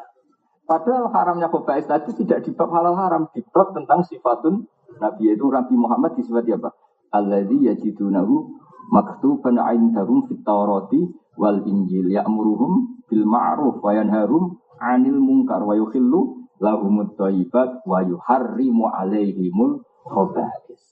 [0.65, 4.65] Padahal haramnya khobais tadi tidak di halal haram, di tentang sifatun
[4.97, 6.73] Nabi yaitu Nabi Muhammad disifati apa?
[7.13, 8.57] alladzi yajidunahu
[8.89, 16.42] maktuban 'indahum fit Taurati wal Injil ya'muruhum bil ma'ruf wa yanharum 'anil munkar wa yukhillu
[16.63, 20.83] lahumut thayyibat wa yuharrimu 'alaihimul khaba'is.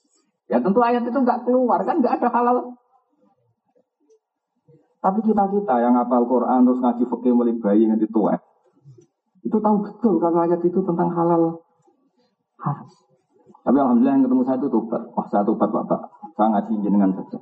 [0.50, 2.74] Ya tentu ayat itu enggak keluar kan enggak ada halal.
[5.00, 8.36] Tapi kita kita yang hafal Quran terus ngaji fikih mulai bayi nanti tua,
[9.40, 11.64] itu tahu betul kalau ayat itu tentang halal
[12.60, 12.88] haram.
[13.60, 15.02] Tapi alhamdulillah yang ketemu saya itu tobat.
[15.12, 16.00] Wah saya tobat bapak.
[16.36, 17.38] Saya ngaji jenengan saja.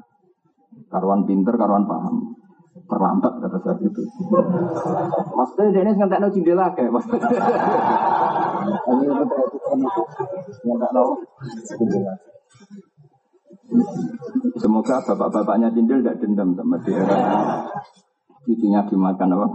[0.90, 2.34] Karuan pinter, karuan paham.
[2.88, 4.02] Terlambat kata saya itu.
[5.35, 7.07] Maksudnya dia ini nggak tahu jendela kayak mas.
[14.59, 17.04] Semoga bapak-bapaknya cindil tidak dendam sama dia.
[18.48, 19.46] Cucunya dimakan apa?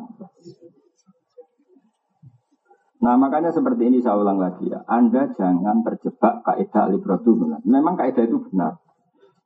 [3.03, 4.79] Nah makanya seperti ini saya ulang lagi ya.
[4.87, 7.35] Anda jangan terjebak kaidah alibratu
[7.67, 8.79] Memang kaidah itu benar.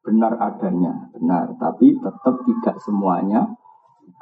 [0.08, 1.52] Benar adanya, benar.
[1.60, 3.52] Tapi tetap tidak semuanya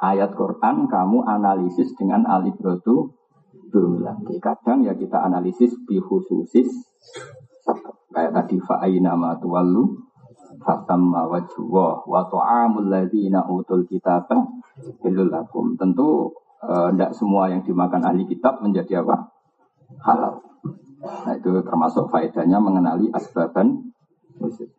[0.02, 3.14] ayat Quran kamu analisis dengan alibratu
[3.76, 6.70] Nanti kadang ya kita analisis bihususis
[8.14, 10.00] kayak tadi fa'aina ma tuwallu
[10.64, 14.48] fatamma wajhuwa wa ta'amul ladzina utul kitaba
[15.04, 15.76] lakum.
[15.76, 16.32] Tentu
[16.66, 19.28] tidak eh, semua yang dimakan ahli kitab menjadi apa?
[20.02, 20.40] Halal.
[21.04, 23.92] Nah itu termasuk faedahnya mengenali asbaban
[24.40, 24.72] khusus.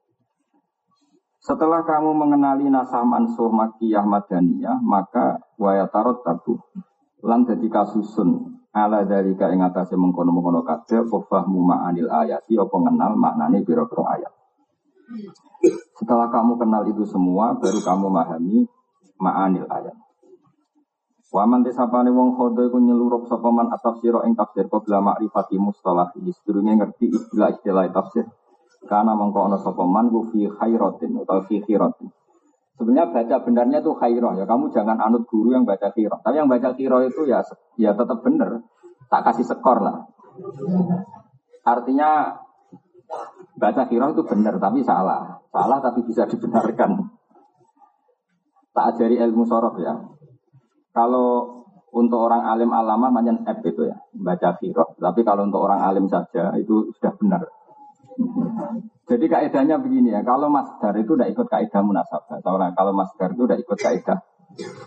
[1.47, 6.59] Setelah kamu mengenali nasah mansuh makiyah madaniyah, maka wayatarot tabu.
[7.23, 13.63] Lan jadi kasusun ala dari ing atase mengkono-mengkono kabeh fahmu ma'anil ayati apa mengenal maknane
[13.63, 14.33] ayat.
[15.95, 18.67] Setelah kamu kenal itu semua, baru kamu memahami
[19.15, 19.95] ma'anil ayat.
[21.31, 26.75] Waman tisapane wong khodo iku nyelurup sapa man atafsira ing tafsir qabla ma'rifati mustalah sedurunge
[26.75, 28.27] ngerti istilah-istilah tafsir.
[28.85, 32.13] Karena mengko ana sapa man ku fi khairatin atau fi khiratin.
[32.77, 34.45] Sebenarnya baca benarnya itu khairah ya.
[34.45, 36.21] Kamu jangan anut guru yang baca khirah.
[36.21, 37.41] Tapi yang baca khirah itu ya
[37.81, 38.61] ya tetap benar.
[39.09, 40.05] Tak kasih skor lah.
[41.65, 42.37] Artinya
[43.57, 45.41] baca khirah itu benar tapi salah.
[45.49, 47.01] Salah tapi bisa dibenarkan.
[48.77, 49.97] Tak ajari ilmu sorof ya.
[50.93, 51.57] Kalau
[51.97, 55.01] untuk orang alim alama manjan F itu ya, baca firok.
[55.01, 57.41] Tapi kalau untuk orang alim saja itu sudah benar.
[59.07, 62.43] Jadi kaidahnya begini ya, kalau masdar itu tidak ikut kaidah munasabah.
[62.43, 64.19] Kalau masdar itu tidak ikut kaidah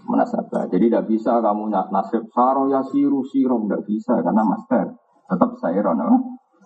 [0.04, 0.66] munasabah.
[0.68, 4.86] Jadi tidak bisa kamu nasib saro ya siru siro tidak bisa karena masdar
[5.30, 5.96] tetap sayron.
[5.98, 6.18] No?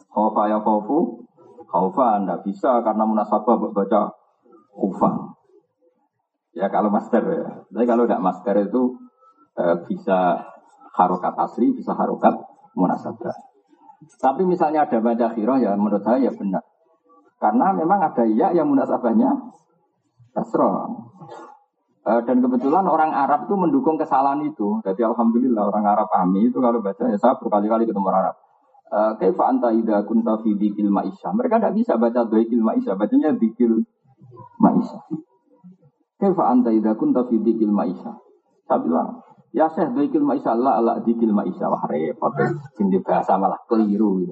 [0.08, 1.26] Khofa ya khofu,
[1.68, 4.02] khofa tidak bisa karena munasabah baca
[4.72, 5.10] kufa.
[6.54, 7.66] Ya kalau masdar ya.
[7.66, 8.94] Tapi kalau tidak masdar itu
[9.58, 10.38] e, bisa
[10.94, 12.38] harokat asli, bisa harokat
[12.78, 13.53] munasabah.
[14.20, 16.62] Tapi misalnya ada baca khiroh ya menurut saya ya benar.
[17.40, 19.30] Karena memang ada iya yang munasabahnya
[20.32, 21.10] kasroh.
[22.04, 24.80] E, dan kebetulan orang Arab itu mendukung kesalahan itu.
[24.84, 28.36] Jadi alhamdulillah orang Arab kami itu kalau baca ya saya berkali-kali ketemu orang Arab.
[28.92, 31.32] E, Kaifa anta idha kunta fi dikil ma'isha.
[31.32, 32.92] Mereka tidak bisa baca doikil ma'isha.
[32.96, 33.72] Bacanya dikil
[34.60, 35.00] ma'isha.
[36.20, 38.12] Kaifa anta idha kunta fi dikil ma'isha.
[38.64, 39.23] Saya bilang,
[39.54, 42.34] Ya Syekh dikil ma'isya Allah Allah dikil ma'isya wah repot.
[42.74, 44.26] Sini bahasa malah keliru.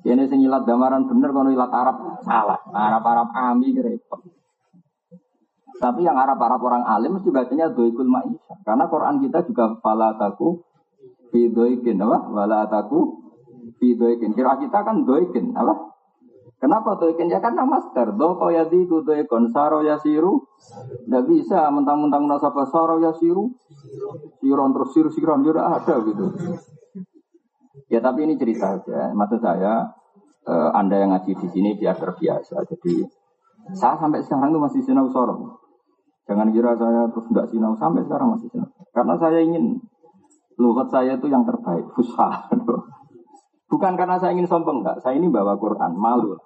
[0.00, 2.56] Ini sing ilat damaran bener kono ilat Arab salah.
[2.72, 4.24] Arab-Arab ami repot.
[5.76, 8.64] Tapi yang Arab-Arab orang alim mesti bacanya doikul ma'isya.
[8.64, 10.64] Karena Quran kita juga fala taku
[11.28, 12.32] fi doikin apa?
[12.32, 13.28] Wala taku
[13.76, 14.32] fi doikin.
[14.32, 15.85] Kira kita kan doikin apa?
[16.56, 18.16] Kenapa tuh ikan ya karena master.
[18.16, 20.40] Doko ya diku tuh ikon saro ya siru.
[21.04, 23.52] Tidak bisa mentang-mentang nasabah saro ya siru.
[24.40, 26.32] Siron terus siru siron juga ada gitu.
[27.92, 29.12] Ya tapi ini cerita aja.
[29.12, 29.84] Maksud saya
[30.48, 32.64] eh, Anda yang ngaji di sini dia terbiasa.
[32.64, 33.04] Jadi
[33.76, 35.60] saya sampai sekarang tuh masih sinau soro.
[36.26, 38.70] Jangan kira saya terus tidak sinau sampai sekarang masih sinau.
[38.96, 39.78] Karena saya ingin
[40.56, 42.48] lugat saya itu yang terbaik, fusha.
[43.66, 45.02] Bukan karena saya ingin sombong, enggak.
[45.02, 46.38] Saya ini bawa Quran, malu.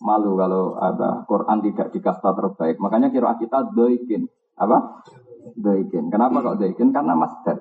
[0.00, 2.76] Malu kalau ada Quran tidak dikasta terbaik.
[2.80, 4.26] Makanya kira kita doikin.
[4.56, 5.04] Apa?
[5.54, 6.08] Doikin.
[6.08, 6.90] Kenapa kok doikin?
[6.90, 7.60] Karena master.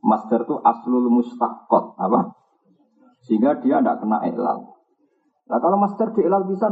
[0.00, 1.98] Master itu aslul mustaqot.
[2.00, 2.32] Apa?
[3.26, 4.72] Sehingga dia tidak kena ilal.
[5.50, 6.70] Nah kalau master di ilal bisa?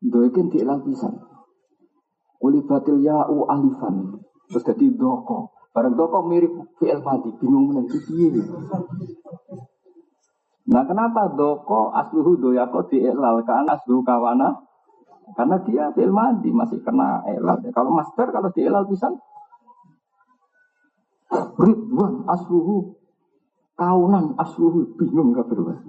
[0.00, 1.10] Doikin di ilal bisa.
[2.42, 4.18] Ulibatil ya'u alifan.
[4.50, 5.52] Terus jadi doko.
[5.72, 7.30] Barang doko mirip fi'il mati.
[7.38, 7.86] Bingung menang.
[7.86, 8.42] Itu
[10.72, 14.56] Nah kenapa doko asluhu doyako dielal kan asluhu kawana?
[15.36, 17.60] Karena dia fil mandi masih kena elal.
[17.70, 19.12] Kalau master kalau dielal bisa
[21.32, 22.96] Ridwan asluhu
[23.76, 25.80] kaunan asluhu bingung berubah.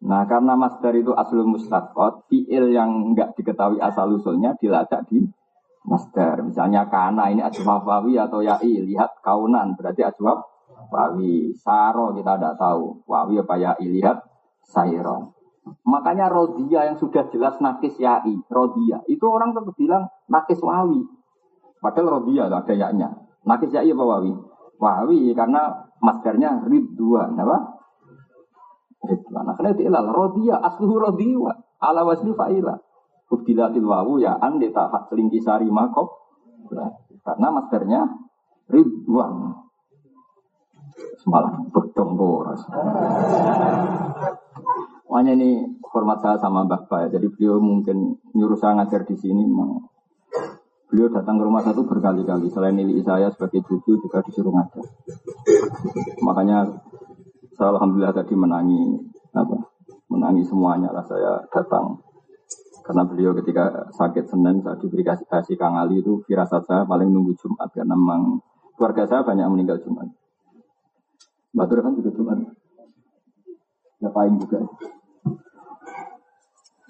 [0.00, 5.24] Nah karena masdar itu aslul mustaqot, fiil yang enggak diketahui asal usulnya dilacak di
[5.84, 6.40] masdar.
[6.40, 10.49] Misalnya kana ini ajwab wawi atau ya'i, lihat kaunan berarti ajwab
[10.90, 11.54] wawi.
[11.56, 14.20] Saro kita tidak tahu, wawi apa ya'i, lihat
[14.66, 15.32] sayron.
[15.86, 19.00] Makanya rodia yang sudah jelas nakis ya'i, rodia.
[19.06, 21.06] Itu orang tetap bilang nakis wawi.
[21.80, 23.08] Padahal rodia ada yaknya.
[23.46, 24.32] Nakis ya'i apa wawi?
[24.80, 27.58] Wawi karena masdarnya ridwan, apa?
[29.00, 29.44] Ridwan.
[29.48, 30.06] Akhirnya diilal.
[30.12, 31.52] Rodia, asluhu rodiwa.
[31.80, 32.76] Ala wasli fa'ila.
[33.30, 36.10] Ubdilatil wawu ya an tak selingkisari makop.
[37.22, 38.02] Karena masternya
[38.70, 39.54] Ridwan.
[41.20, 41.68] Semalam
[42.16, 42.64] boros.
[45.10, 45.50] Makanya ini
[45.84, 47.12] hormat saya sama Mbak Pak.
[47.12, 49.44] Jadi beliau mungkin nyuruh saya ngajar di sini.
[50.88, 52.48] Beliau datang ke rumah satu berkali-kali.
[52.48, 54.84] Selain nilai saya sebagai cucu juga disuruh ngajar.
[56.24, 56.66] Makanya
[57.52, 58.80] saya alhamdulillah tadi menangi
[59.36, 59.56] apa?
[60.08, 62.00] Menangi semuanya lah saya datang.
[62.80, 67.06] Karena beliau ketika sakit Senin saya diberi kasih, kasih Kang Ali itu firasat saya paling
[67.06, 68.42] nunggu Jumat karena memang
[68.74, 70.10] keluarga saya banyak meninggal Jumat.
[71.50, 72.38] Batur kan juga Jumat.
[74.00, 74.58] Paling juga.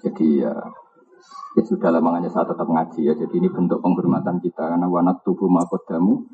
[0.01, 0.53] Jadi ya
[1.51, 3.13] ya sudah lah makanya saya tetap ngaji ya.
[3.13, 6.25] Jadi ini bentuk penghormatan kita karena wanat tubuh makodamu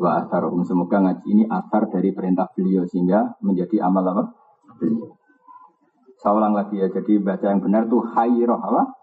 [0.00, 0.64] wa atharum.
[0.66, 4.24] Semoga ngaji ini asar dari perintah beliau sehingga menjadi amal apa?
[4.80, 5.14] Beliau.
[6.22, 8.94] Saya ulang lagi ya, jadi baca yang benar tuh hayroh apa?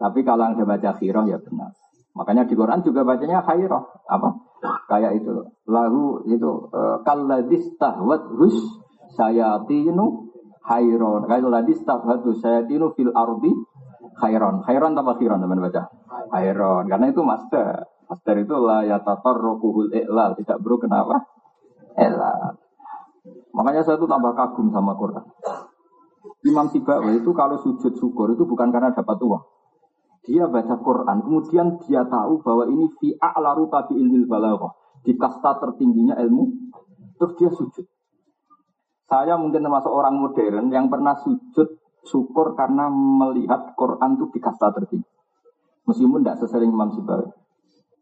[0.00, 1.76] Tapi kalau anda baca khiroh ya benar.
[2.16, 4.49] Makanya di Quran juga bacanya hayroh apa?
[4.60, 5.32] Kayak itu
[5.64, 8.56] lagu itu uh, kalladis tahwat hus
[9.16, 10.28] sayatinu
[10.68, 11.24] hayron.
[11.24, 13.52] Kayak ladis tahwat hus sayatinu fil ardi
[14.20, 14.60] hayron.
[14.68, 15.88] Hayron tanpa khiron teman baca.
[16.36, 17.88] Hayron karena itu master.
[18.10, 20.36] Master itu lah ya tatar rokuhul iklal.
[20.36, 21.24] Tidak bro kenapa?
[21.96, 22.58] Elal.
[23.54, 25.24] Makanya saya itu tambah kagum sama Quran.
[26.40, 29.44] Imam Sibawi itu kalau sujud syukur itu bukan karena dapat uang.
[30.20, 34.72] Dia baca Quran, kemudian dia tahu bahwa ini fi a'laru tabi ilmil balaghah.
[35.00, 36.72] Di kasta tertingginya ilmu,
[37.16, 37.86] terus dia sujud.
[39.08, 44.70] Saya mungkin termasuk orang modern yang pernah sujud syukur karena melihat Quran itu di kasta
[44.76, 45.08] tertinggi.
[45.88, 47.26] Meskipun tidak sesering Imam Sibawi.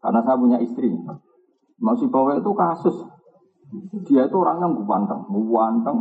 [0.02, 0.90] Karena saya punya istri.
[1.78, 2.96] Masih bawa itu kasus.
[4.04, 5.98] Dia itu orangnya ganteng, ganteng,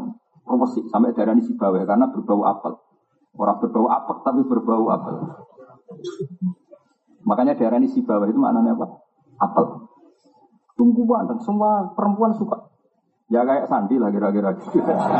[0.47, 2.73] profesi sampai daerah ini si bawa karena berbau apel.
[3.37, 5.15] Orang berbau apel tapi berbau apel.
[7.27, 8.87] Makanya daerah ini si bawa itu maknanya apa?
[9.43, 9.65] Apel.
[10.79, 12.71] Tunggu ganteng, semua perempuan suka.
[13.27, 14.55] Ya kayak Sandi lah kira-kira.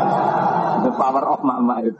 [0.84, 1.98] The power of mama itu.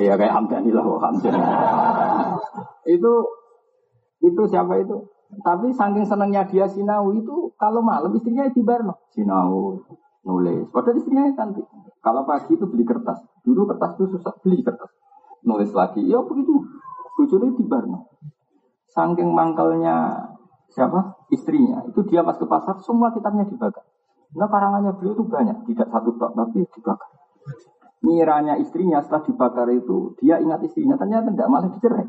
[0.00, 1.42] Ya kayak Hamdani lah, Hamdani.
[2.88, 3.12] itu
[4.24, 4.96] itu siapa itu?
[5.44, 8.96] Tapi saking senangnya dia sinau itu kalau malam istrinya di Barno.
[9.12, 9.84] Sinau
[10.26, 10.68] nulis.
[10.72, 11.66] Padahal istrinya cantik.
[12.00, 13.20] Kalau pagi itu beli kertas.
[13.44, 14.90] Dulu kertas itu susah beli kertas.
[15.44, 16.04] Nulis lagi.
[16.04, 16.54] Ya begitu.
[17.16, 18.08] Bujurnya di Barno.
[18.90, 20.26] Saking mangkalnya
[20.72, 21.28] siapa?
[21.30, 21.84] Istrinya.
[21.88, 23.84] Itu dia pas ke pasar semua kitabnya dibakar.
[24.36, 25.68] Nah karangannya beliau itu banyak.
[25.68, 27.10] Tidak satu tok tapi dibakar
[28.00, 32.08] miranya istrinya setelah dibakar itu dia ingat istrinya ternyata tidak malah dicerai.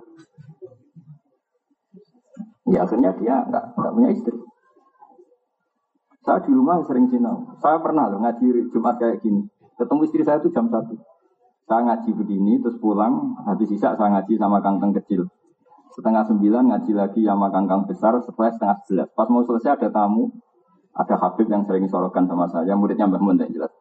[2.71, 4.36] Ya akhirnya dia nggak punya istri.
[6.22, 7.58] Saya di rumah sering sinau.
[7.58, 9.42] Saya pernah loh ngaji Jumat kayak gini.
[9.74, 10.94] Ketemu istri saya itu jam satu.
[11.66, 15.26] Saya ngaji begini, terus pulang, habis sisa saya ngaji sama kangkang kecil.
[15.98, 19.08] Setengah sembilan ngaji lagi sama kangkang besar, setelah setengah sebelas.
[19.18, 20.30] Pas mau selesai ada tamu,
[20.94, 23.74] ada Habib yang sering sorokan sama saya, muridnya Mbah Mun jelas.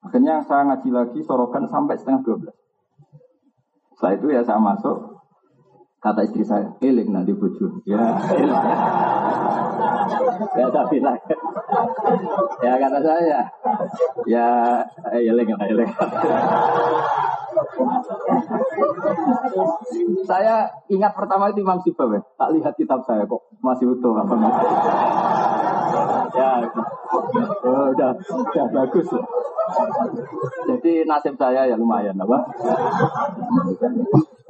[0.00, 2.56] Akhirnya saya ngaji lagi sorokan sampai setengah dua belas.
[3.98, 5.19] Setelah itu ya saya masuk,
[6.00, 7.84] kata istri saya, eling nanti bojo.
[7.84, 8.00] Ya,
[10.56, 11.16] ya saya bilang,
[12.64, 13.40] ya kata saya,
[14.24, 14.46] ya
[15.12, 15.90] eling, eling.
[20.24, 24.34] saya ingat pertama itu Imam Sibawa, tak lihat kitab saya kok masih utuh apa
[26.40, 26.52] ya,
[27.68, 29.08] oh, udah, udah bagus.
[30.66, 32.38] Jadi nasib saya ya lumayan, apa?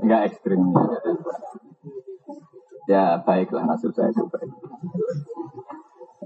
[0.01, 0.61] Enggak ekstrim.
[2.89, 4.51] Ya baiklah nasib saya itu baik.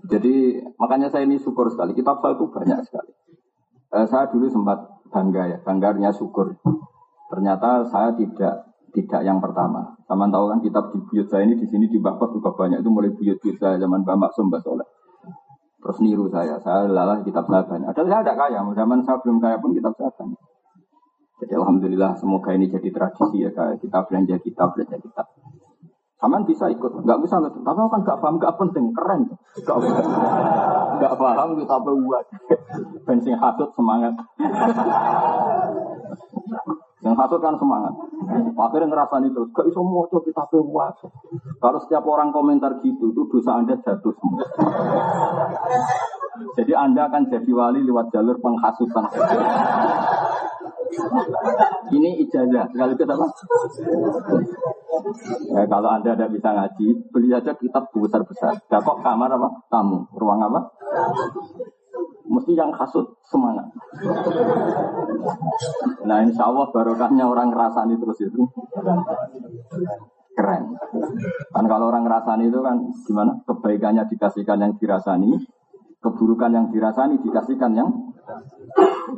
[0.04, 1.96] Jadi makanya saya ini syukur sekali.
[1.96, 3.12] Kitab saya itu banyak sekali.
[3.94, 6.54] Eh, saya dulu sempat bangga ya, bangganya syukur.
[7.32, 9.98] Ternyata saya tidak tidak yang pertama.
[10.06, 12.78] Sama tahu kan kitab di buyut saya ini di sini di Bapak juga banyak.
[12.84, 14.86] Itu mulai buyut-buyut saya zaman Bapak Sumba Soleh.
[15.84, 17.60] Terus niru saya, saya lalah kitab saya.
[17.68, 20.16] Padahal saya tidak kaya, zaman saya belum kaya pun kitab saya.
[21.44, 25.28] Jadi alhamdulillah semoga ini jadi tradisi ya kayak kita belanja kitab belanja kitab.
[26.24, 27.60] Aman bisa ikut, nggak bisa nggak.
[27.60, 29.28] Tapi kan nggak paham, nggak penting, keren.
[29.60, 29.76] Nggak
[31.04, 32.24] nggak paham kita buat.
[33.04, 34.16] Bensin hasut semangat.
[37.04, 37.92] Yang hasut kan semangat.
[38.56, 40.96] Akhirnya ngerasani terus, gak iso moco kita buat.
[41.60, 44.48] Kalau setiap orang komentar gitu, itu dosa anda jatuh semua.
[46.56, 49.04] Jadi anda akan jadi wali lewat jalur penghasutan.
[51.92, 52.64] Ini ijazah.
[52.72, 53.26] Sekaligus apa?
[55.52, 58.62] Ya, kalau Anda tidak bisa ngaji, beli aja kitab besar-besar.
[58.70, 59.48] Gak kok kamar apa?
[59.68, 60.06] Tamu.
[60.14, 60.60] Ruang apa?
[62.34, 63.70] Mesti yang kasut semangat.
[66.02, 68.42] Nah insya Allah barokahnya orang ngerasani terus itu
[70.34, 70.74] keren.
[71.54, 72.76] Kan kalau orang ngerasani itu kan
[73.06, 73.32] gimana?
[73.46, 75.38] Kebaikannya dikasihkan yang dirasani,
[76.02, 77.88] keburukan yang dirasani dikasihkan yang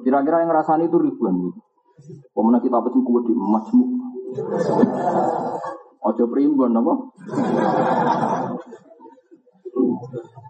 [0.04, 1.56] kira-kira yang ngerasani itu ribuan.
[2.36, 3.84] Pemenang kita apa kuat di majmu.
[6.06, 6.94] Ojo primbon apa?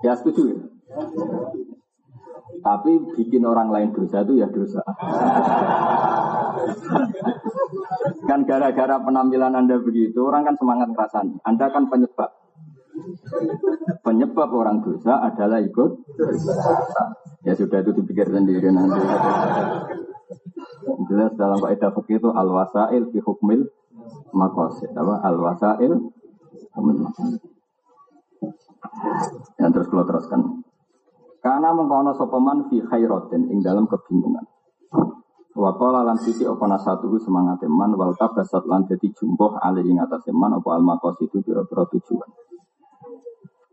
[0.05, 0.59] Ya setuju ya.
[2.47, 4.83] Tapi bikin orang lain dosa itu ya dosa.
[8.27, 11.39] kan gara-gara penampilan Anda begitu, orang kan semangat ngerasain.
[11.47, 12.31] Anda kan penyebab.
[14.03, 15.91] Penyebab orang dosa adalah ikut.
[17.47, 19.01] Ya sudah itu dipikir sendiri nanti.
[21.07, 23.71] Jelas dalam kaidah fikih itu al wasail fi hukmil
[24.35, 24.91] maqasid.
[24.95, 25.23] Apa?
[25.23, 25.93] Al wasail
[26.75, 27.43] hukmil maqasid.
[29.61, 30.66] Yang terus kalau teruskan.
[31.47, 34.43] Karena mengkono sopeman fi khairatin ing dalam kebingungan.
[35.55, 40.27] Wakola lan sisi apa nasatu semangat teman wal tabasat lan dadi jumboh ali ing atas
[40.27, 40.83] teman apa al
[41.23, 42.31] itu pira-pira tujuan.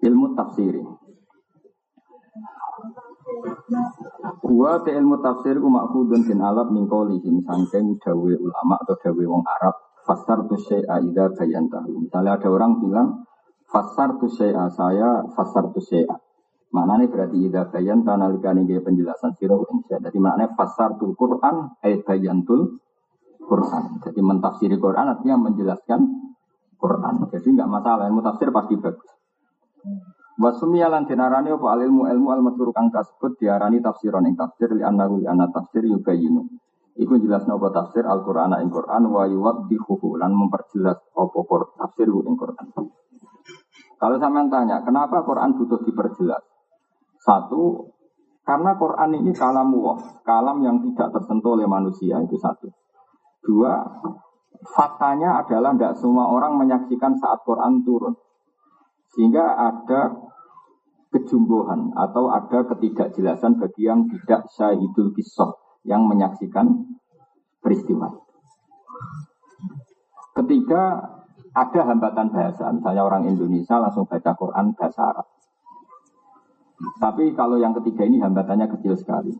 [0.05, 0.85] Ilmu tafsiri.
[4.53, 9.23] Wa te ilmu tafsir ku makhudun bin alab min qaulihim sangking dawe ulama atau dawe
[9.25, 12.05] wong Arab fasar tu syai'a idza bayantahu.
[12.05, 13.25] Misalnya ada orang bilang
[13.65, 16.15] fasar tu syai'a saya fasar tu syai'a.
[16.73, 22.01] Maknanya berarti idza bayan tanalikane nggih penjelasan sira ing Jadi maknanya fasar tu Quran ay
[22.01, 22.81] bayantul
[23.45, 24.01] Quran.
[24.01, 26.01] Jadi mentafsiri Quran artinya menjelaskan
[26.81, 27.29] Quran.
[27.29, 29.11] Jadi enggak masalah, ilmu tafsir pasti bagus.
[30.33, 34.81] Wasumi lan dinarani apa ilmu ilmu al matur kang kasebut diarani tafsiron ing tafsir li
[34.81, 36.41] annahu li anna tafsir yubayinu.
[36.97, 41.39] Iku jelas napa tafsir Al-Qur'an ing Qur'an wa yuwaddihu lan memperjelas apa
[41.85, 42.65] tafsir ing Qur'an.
[44.01, 46.52] Kalau sampean tanya, kenapa Quran butuh diperjelas?
[47.23, 47.87] Satu,
[48.43, 52.67] karena Quran ini kalam Allah, kalam yang tidak tersentuh oleh manusia itu satu.
[53.39, 53.79] Dua,
[54.75, 58.15] faktanya adalah tidak semua orang menyaksikan saat Quran turun.
[59.15, 60.11] Sehingga ada
[61.15, 65.53] kejumbuhan atau ada ketidakjelasan bagi yang tidak syahidul kisah
[65.87, 66.97] yang menyaksikan
[67.63, 68.11] peristiwa.
[70.33, 70.83] Ketika
[71.53, 75.27] ada hambatan bahasa, misalnya orang Indonesia langsung baca Quran bahasa Arab.
[76.99, 79.31] Tapi kalau yang ketiga ini hambatannya kecil sekali.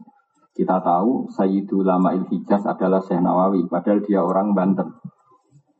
[0.54, 4.86] Kita tahu Sayyidul Lama Hijaz adalah Syekh Nawawi, padahal dia orang Banten.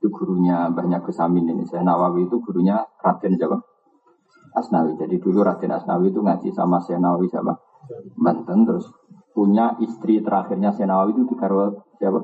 [0.02, 1.64] Itu gurunya banyak kesamin ini.
[1.70, 3.62] Syekh Nawawi itu gurunya Raden Jawa.
[4.54, 4.94] Asnawi.
[4.98, 7.58] Jadi dulu Raden Asnawi itu ngaji sama Senawi siapa?
[8.16, 8.86] Banten terus
[9.34, 12.22] punya istri terakhirnya Senawi itu di Karo siapa?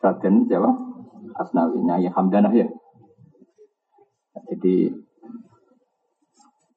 [0.00, 0.70] Raden siapa?
[1.36, 1.84] Asnawi.
[1.84, 2.66] Nyai Hamdanah ya.
[4.50, 4.92] Jadi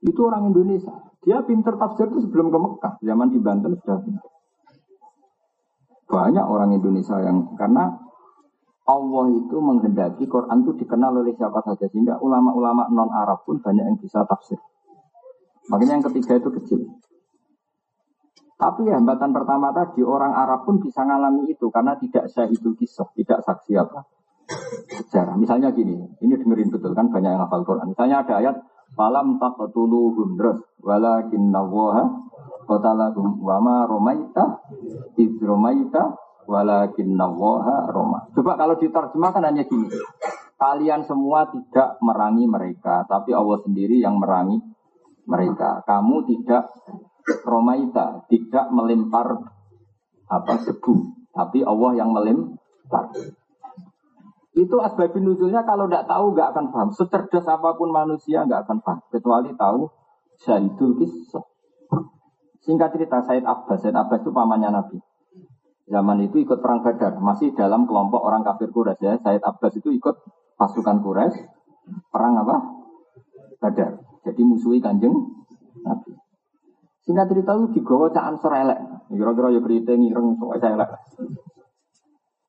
[0.02, 0.94] itu orang Indonesia.
[1.26, 2.94] Dia pinter tafsir itu sebelum ke Mekah.
[3.02, 4.30] Zaman di Banten sudah pinter.
[6.08, 7.92] Banyak orang Indonesia yang karena
[8.88, 13.84] Allah itu menghendaki Quran itu dikenal oleh siapa saja sehingga ulama-ulama non Arab pun banyak
[13.84, 14.56] yang bisa tafsir.
[15.68, 16.80] Makanya yang ketiga itu kecil.
[18.58, 23.44] Tapi hambatan pertama tadi orang Arab pun bisa mengalami itu karena tidak itu kisah, tidak
[23.44, 24.08] saksi apa
[24.48, 25.36] sejarah.
[25.36, 25.94] Misalnya gini,
[26.24, 27.92] ini dengerin betul kan banyak yang hafal Quran.
[27.92, 28.56] Misalnya ada ayat
[28.98, 32.04] malam taqtuluhum terus walakin nawaha
[32.66, 34.66] qatalahum wa ma romaita
[35.16, 36.18] iz romaita
[36.48, 38.32] walakin nawaha roma.
[38.34, 39.92] Coba kalau diterjemahkan hanya gini.
[40.58, 44.58] Kalian semua tidak merangi mereka, tapi Allah sendiri yang merangi
[45.30, 45.86] mereka.
[45.86, 46.74] Kamu tidak
[47.46, 49.38] romaita, tidak melempar
[50.26, 53.14] apa debu, tapi Allah yang melempar.
[54.58, 56.90] Itu asbabun nuzulnya kalau tidak tahu nggak akan paham.
[56.90, 59.86] Secerdas apa pun manusia nggak akan paham, kecuali tahu
[60.42, 61.46] syahidul kisah.
[62.66, 64.98] Singkat cerita Said Abbas, Said Abbas itu pamannya Nabi.
[65.88, 69.14] Zaman itu ikut perang Badar, masih dalam kelompok orang kafir Quraisy ya.
[69.22, 70.16] Said Abbas itu ikut
[70.58, 71.38] pasukan Quraisy
[72.10, 72.58] perang apa?
[73.62, 74.02] Badar.
[74.26, 75.14] Jadi musuhi kanjeng
[75.86, 76.12] Nabi.
[77.08, 78.80] Singkat cerita itu digawa cak ansor elek.
[79.08, 80.90] Kira-kira ya keriting, ireng, soalnya elek.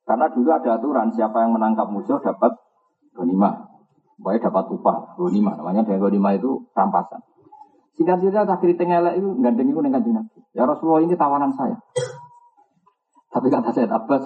[0.09, 2.57] Karena dulu ada aturan siapa yang menangkap musuh dapat
[3.13, 3.69] donimah.
[4.17, 7.23] Pokoknya dapat upah, lima namanya dari lima itu rampasan.
[7.95, 10.41] Singkat cerita tak kritik elek itu gandeng itu dengan Nabi.
[10.57, 11.77] Ya Rasulullah ini tawanan saya.
[13.31, 14.25] Tapi kata saya Abbas,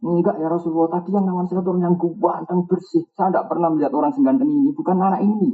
[0.00, 3.04] enggak ya Rasulullah tadi yang nawan saya turun yang ganteng bersih.
[3.12, 5.52] Saya tidak pernah melihat orang seganteng ini, bukan anak ini.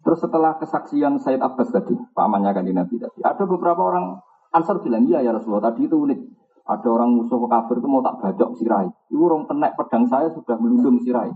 [0.00, 4.18] Terus setelah kesaksian Said Abbas tadi, pamannya kan Nabi tadi, ada beberapa orang
[4.54, 6.20] Ansar bilang, iya ya Rasulullah, tadi itu unik.
[6.64, 8.88] Ada orang musuh kafir itu mau tak bajok sirai.
[9.12, 11.28] Itu orang kena pedang saya sudah melundung sirai.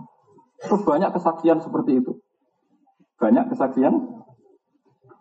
[0.64, 2.16] Terus banyak kesaksian seperti itu.
[3.20, 3.94] Banyak kesaksian.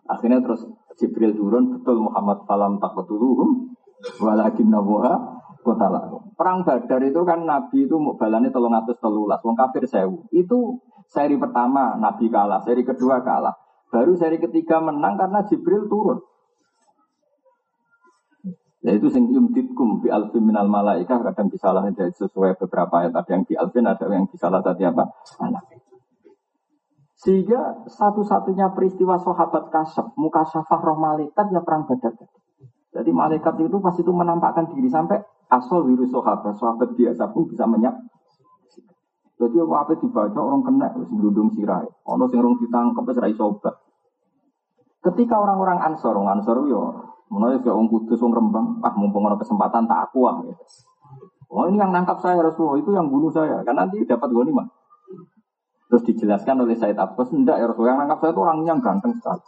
[0.08, 0.64] Akhirnya terus
[0.96, 3.76] Jibril turun, betul Muhammad falam takutuluhum,
[4.18, 5.14] walakin nabuha
[5.62, 6.08] kotala.
[6.34, 10.24] Perang Badar itu kan Nabi itu mau balani tolong atas telulas, wong kafir sewu.
[10.32, 13.52] Itu seri pertama Nabi kalah, seri kedua kalah.
[13.92, 16.18] Baru seri ketiga menang karena Jibril turun.
[18.78, 23.42] Yaitu sing yumtitkum bi alfin minal malaika kadang disalah dari sesuai beberapa ayat ada yang
[23.42, 25.02] di alfin ada yang disalah tadi apa
[25.42, 25.66] anak.
[27.18, 32.14] Sehingga satu-satunya peristiwa sahabat kasab muka syafah roh malaikat ya perang badar
[32.94, 35.18] Jadi malaikat itu pas itu menampakkan diri sampai
[35.50, 37.98] asal wiru sahabat sahabat biasa pun bisa menyak.
[39.38, 41.86] Jadi apa dibaca orang kena sebelum sirai.
[42.06, 43.30] Ono sing rong ditangkap wis ra
[44.98, 46.82] Ketika orang-orang Ansor, orang Ansor yo
[47.28, 50.40] Mulai gak wong kudus, rembang, ah mumpung ada kesempatan tak aku ah.
[50.40, 50.64] Gitu.
[51.48, 53.60] Oh ini yang nangkap saya Rasulullah, itu yang bunuh saya.
[53.64, 54.68] Kan nanti dapat mah.
[55.88, 59.12] Terus dijelaskan oleh Said Abbas, enggak ya Rasulullah, yang nangkap saya itu orangnya yang ganteng
[59.16, 59.44] sekali.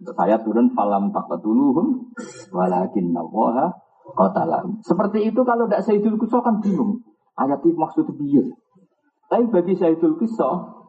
[0.00, 2.16] Untuk saya turun falam taqatuluhum
[2.56, 3.68] walakin nawaha
[4.16, 4.80] qatalam.
[4.80, 7.04] Seperti itu kalau tidak Sayyidul Qusah kan bingung.
[7.36, 8.48] Ayat itu maksud biar.
[9.28, 10.80] Tapi bagi Sayyidul Qusah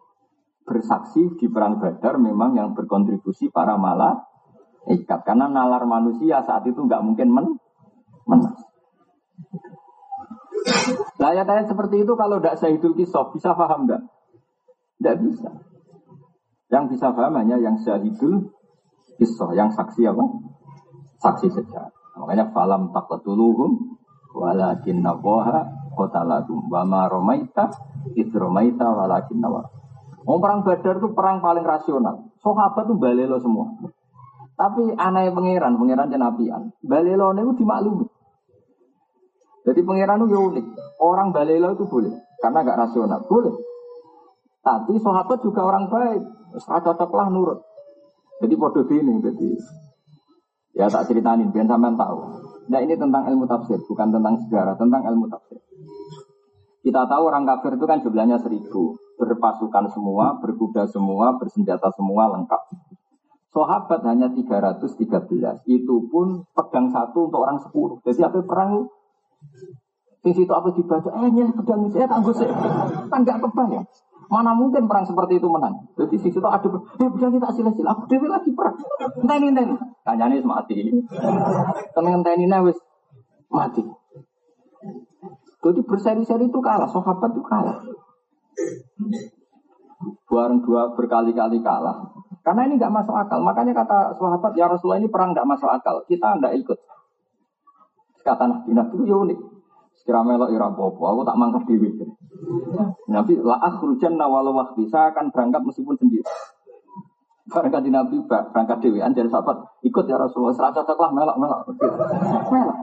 [0.64, 4.31] bersaksi di perang Badar memang yang berkontribusi para malah
[4.90, 7.48] ikat karena nalar manusia saat itu nggak mungkin men
[8.26, 8.58] menang.
[11.18, 14.02] Nah, ayat seperti itu kalau tidak syahidul kisah bisa paham nggak?
[14.98, 15.50] Tidak bisa.
[16.70, 18.50] Yang bisa paham hanya yang syahidul
[19.18, 20.24] kisah, yang saksi apa?
[21.22, 21.94] Saksi sejarah.
[22.18, 23.98] Makanya falam taqatuluhum
[24.34, 27.70] walakin nawaha qotalakum wa ma romaita
[28.18, 29.66] idromaita walakin nawa.
[30.22, 32.30] Mau perang Badar itu perang paling rasional.
[32.42, 33.74] Sahabat itu balelo semua.
[34.56, 36.10] Tapi aneh pangeran, pangeran.
[36.84, 38.06] Balelo itu dimaklumi.
[39.62, 40.66] Jadi pangeran itu ya unik.
[41.02, 42.14] Orang balelo itu boleh.
[42.42, 43.22] Karena gak rasional.
[43.26, 43.54] Boleh.
[44.62, 46.22] Tapi sahabat juga orang baik.
[46.62, 47.60] Cocoklah nurut.
[48.42, 49.22] Jadi bodoh ini.
[49.22, 49.50] Jadi
[50.72, 52.20] ya tak ceritain, biar sampean tahu.
[52.72, 55.60] Nah ini tentang ilmu tafsir, bukan tentang sejarah, tentang ilmu tafsir.
[56.82, 62.62] Kita tahu orang kafir itu kan jumlahnya seribu, berpasukan semua, berkuda semua, bersenjata semua, lengkap.
[63.52, 65.68] Sahabat hanya 313.
[65.68, 68.00] Itu pun pedang satu untuk orang 10.
[68.08, 68.88] Jadi apa perang
[70.22, 72.48] di situ apa dibaca, eh nyel pedang saya tangguh sih.
[73.12, 73.84] Kan gak kebayang.
[74.32, 75.92] Mana mungkin perang seperti itu menang?
[76.00, 78.80] Jadi di situ ada, eh pedang kita sila-sila, aku dewi lagi perang.
[79.20, 79.76] Enteni enteni.
[80.08, 80.88] Kanyane mati.
[81.92, 82.80] Tenang enteni wis
[83.52, 83.84] mati.
[85.62, 87.78] Jadi berseri-seri itu kalah, sahabat itu kalah.
[90.26, 92.10] Bareng dua berkali-kali kalah.
[92.42, 93.40] Karena ini nggak masuk akal.
[93.46, 96.02] Makanya kata sahabat, ya Rasulullah ini perang nggak masuk akal.
[96.10, 96.78] Kita nggak ikut.
[98.26, 99.40] Kata Nabi Nabi itu ya unik.
[100.02, 101.94] Sekira melok ira bobo, aku tak mangkat dewi.
[103.06, 104.90] Nabi la akhrujan walau waktu.
[104.90, 106.26] Saya akan berangkat meskipun sendiri.
[107.46, 108.98] Berangkat di Nabi berangkat dewi.
[109.06, 110.58] Anjir sahabat ikut ya Rasulullah.
[110.58, 111.60] Serata cocok melok melok.
[112.50, 112.78] Melok.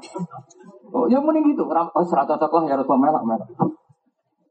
[0.95, 1.67] Oh ya mending gitu.
[1.67, 3.51] Oh serata cocok ya Rasulullah melok melok.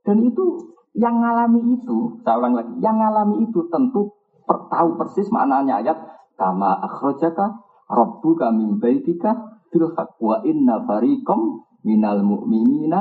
[0.03, 4.16] Dan itu yang ngalami itu, saya ulang lagi, yang ngalami itu tentu
[4.47, 5.97] tahu persis maknanya ayat
[6.39, 7.59] kama akhrajaka
[7.91, 9.91] rabbuka min baitika bil
[10.23, 12.99] wa inna fariqam minal mu'minina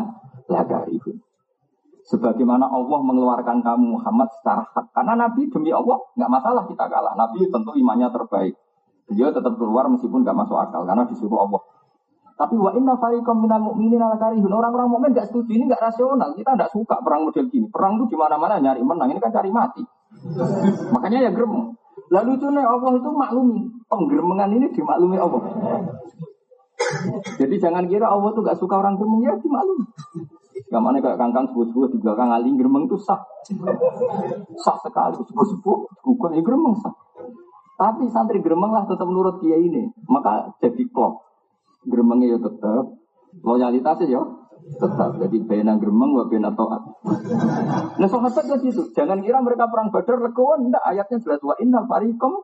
[0.50, 1.22] lagaribun.
[2.06, 4.94] Sebagaimana Allah mengeluarkan kamu Muhammad secara hak.
[4.94, 7.18] Karena Nabi demi Allah nggak masalah kita kalah.
[7.18, 8.54] Nabi tentu imannya terbaik.
[9.10, 11.62] Beliau tetap keluar meskipun nggak masuk akal karena disuruh Allah.
[12.36, 14.52] Tapi wa inna fariqam minal mu'minin ala karihun.
[14.52, 16.30] Orang-orang mukmin nggak setuju ini nggak rasional.
[16.36, 17.66] Kita nggak suka perang model gini.
[17.72, 19.08] Perang itu di mana-mana nyari menang.
[19.10, 19.82] Ini kan cari mati.
[20.92, 21.76] Makanya ya gremeng.
[22.10, 23.62] Lalu itu Allah itu maklumi.
[23.86, 25.42] Penggeremengan ini dimaklumi Allah.
[27.36, 29.86] Jadi jangan kira Allah tuh gak suka orang gremeng ya dimaklumi.
[30.66, 33.20] Gak mana kayak kangkang sebuah-sebuah di belakang aling gremeng itu sah.
[34.62, 35.18] Sah sekali.
[35.22, 36.94] Sebuah-sebuah bukan ya gremeng sah.
[37.76, 39.84] Tapi santri gremeng lah tetap menurut kiai ini.
[40.08, 41.26] Maka jadi klop.
[41.86, 42.84] Gremengnya ya tetap.
[43.44, 44.22] Loyalitasnya ya
[44.74, 46.82] tetap jadi bena geremeng wa bena toat.
[48.02, 51.86] Nah sahabat kan itu jangan kira mereka perang badar legowo ndak ayatnya jelas wa innal
[51.86, 52.34] fariqam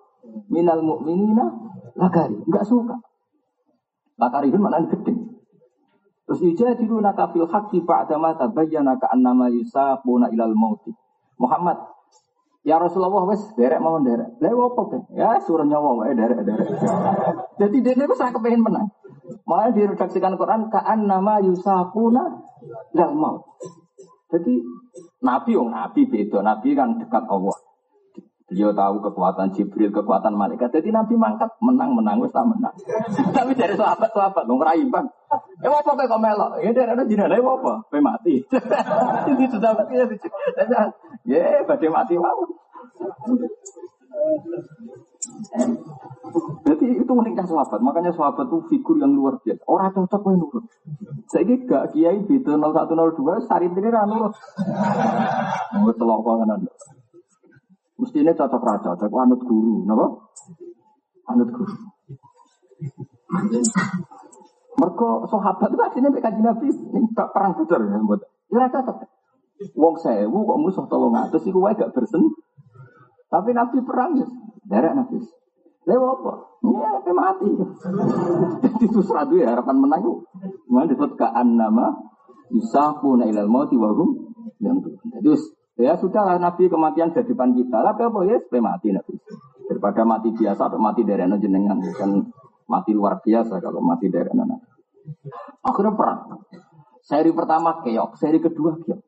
[0.46, 1.50] minal mu'minina
[1.98, 2.94] lagari, enggak suka.
[4.16, 5.14] Lagari itu mana gede.
[6.22, 10.94] Terus ijadiluna kafil haqqi ba'da ma tabayyana ka annama yusaquna ilal mauti.
[11.42, 11.74] Muhammad,
[12.62, 14.38] Ya Rasulullah wes derek mau derek.
[14.38, 14.98] Apa ke?
[15.18, 16.70] Ya suruh nyawa wae derek derek.
[17.58, 18.86] Jadi dia itu sangat kepengen menang.
[19.52, 22.40] Malah diredaksikan Quran kaan nama Yusafuna
[22.96, 23.44] dal mau.
[24.32, 24.64] Jadi
[25.20, 26.40] Nabi yang Nabi beda.
[26.40, 27.52] Nabi kan dekat Allah.
[28.48, 30.72] Beliau tahu kekuatan Jibril, kekuatan malaikat.
[30.72, 32.72] Jadi Nabi mangkat menang menang tak menang.
[33.36, 35.06] Tapi dari sahabat sahabat dong bang.
[35.60, 36.56] Eh apa kayak melok?
[36.64, 37.72] Ya dari ada jinak apa?
[37.92, 38.40] Pe mati.
[39.28, 40.08] Jadi sudah mati ya.
[41.28, 42.40] Ya, badai mati wow.
[46.62, 49.62] Jadi itu menikah sahabat, makanya sahabat itu figur yang luar biasa.
[49.70, 50.64] Orang cocok yang nurut.
[51.30, 54.34] Saya ini gak kiai beda 0102, sari ini nurut.
[55.78, 56.66] Mau telok banget
[58.02, 60.06] Mesti ini cocok raja, cocok anut guru, napa?
[61.30, 61.74] Anut guru.
[64.72, 68.20] Mereka sahabat itu aslinya kaji nabi ini perang besar ya buat.
[68.50, 68.96] Ya cocok.
[69.78, 72.26] Wong sewu kok musuh tolong atas wae gak bersen.
[73.30, 74.26] Tapi nabi perang ya,
[74.72, 75.20] derek nabi.
[75.82, 76.32] Lewa apa?
[76.62, 77.48] Ya, apa mati.
[78.62, 80.14] Jadi itu seradu ya harapan menang itu.
[80.70, 81.90] Mana disebut kaan nama
[82.54, 84.30] Yusafuna ilal mauti wahum
[84.62, 84.94] yang tuh.
[85.18, 85.28] Jadi
[85.82, 87.82] ya sudahlah Nabi kematian di depan kita.
[87.82, 88.38] Tapi apa ya?
[88.40, 89.12] Supaya mati Nabi.
[89.66, 91.82] Daripada mati biasa atau mati dari anak jenengan.
[91.98, 92.30] Kan
[92.70, 94.62] mati luar biasa kalau mati dari anak.
[95.66, 96.46] Akhirnya perang.
[97.02, 99.00] Seri pertama keok, seri kedua keok.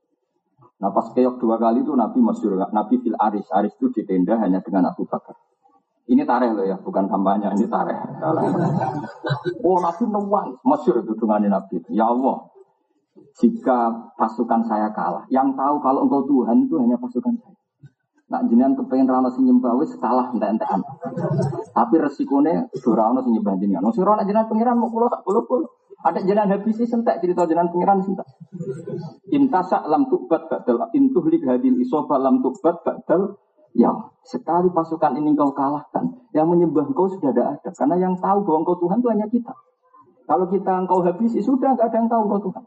[0.83, 4.35] Nah pas keok dua kali itu Nabi masyur, Nabi fil aris, aris itu di tenda
[4.43, 5.39] hanya dengan Abu Bakar.
[6.05, 7.97] Ini tareh loh ya, bukan kampanye, ini tareh.
[9.65, 11.81] Oh Nabi nangis, masyur dengan Nabi.
[11.89, 12.45] Ya Allah,
[13.41, 17.57] jika pasukan saya kalah, yang tahu kalau engkau Tuhan itu hanya pasukan saya.
[18.25, 20.81] Nak jenengan kepengen rano sing nyembah wis kalah entek-entekan.
[21.77, 23.85] Tapi resikonya ora ono sing nyembah jenengan.
[23.85, 25.45] Wong ora jenengan pangeran mau kula sak puluh
[26.05, 28.29] Ada jenengan habis sih sentek cerita jenengan pangeran sentek.
[29.29, 33.37] Intasa lam tubat badal intuh lik hadil isoba lam tubat badal
[33.75, 33.91] Ya,
[34.23, 37.71] sekali pasukan ini kau kalahkan, yang menyembah kau sudah ada ada.
[37.75, 39.55] Karena yang tahu bahwa engkau Tuhan itu hanya kita.
[40.25, 42.65] Kalau kita engkau habisi, sudah nggak ada yang tahu engkau Tuhan.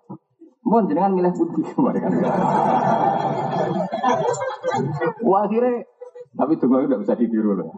[0.67, 1.63] Mohon jangan milih putih.
[5.23, 5.87] Wah akhirnya,
[6.35, 7.71] tapi tunggu udah bisa ditiru loh.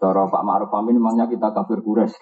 [0.00, 2.16] Cara Pak Ma'ruf Amin memangnya kita kafir kures.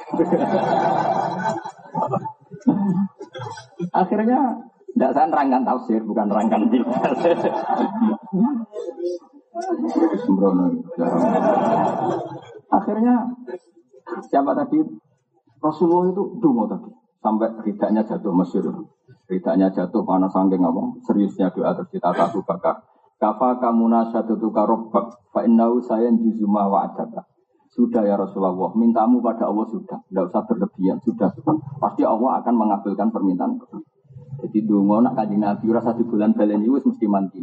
[3.94, 4.58] akhirnya
[4.95, 7.11] tidak saya rangkan tafsir, bukan rangkan tinggal.
[10.22, 10.70] Sembrono.
[12.70, 13.14] Akhirnya
[14.30, 14.78] siapa tadi?
[15.59, 16.90] Rasulullah itu dungo tadi
[17.24, 18.62] sampai ridaknya jatuh Mesir.
[19.24, 20.82] Ridaknya jatuh karena sangking apa?
[21.09, 22.84] Seriusnya doa terus ditata Abu Bakar.
[23.16, 27.24] Kafa kamuna syatutu karobbak fa innahu sayan juzuma wa adaka.
[27.72, 31.59] Sudah ya Rasulullah, mintamu pada Allah sudah, tidak usah berlebihan, sudah, sudah.
[31.82, 33.59] Pasti Allah akan mengabulkan permintaan.
[34.45, 37.40] Jadi dungo nak kaji Nabi rasa di bulan balen itu mesti manti.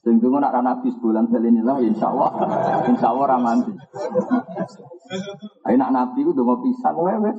[0.00, 2.32] Sing dungo nak Nabi sebulan balen lah insya Allah,
[2.88, 3.72] insya Allah ramanti.
[5.68, 7.36] Ayo nak Nabi itu dungo pisan wes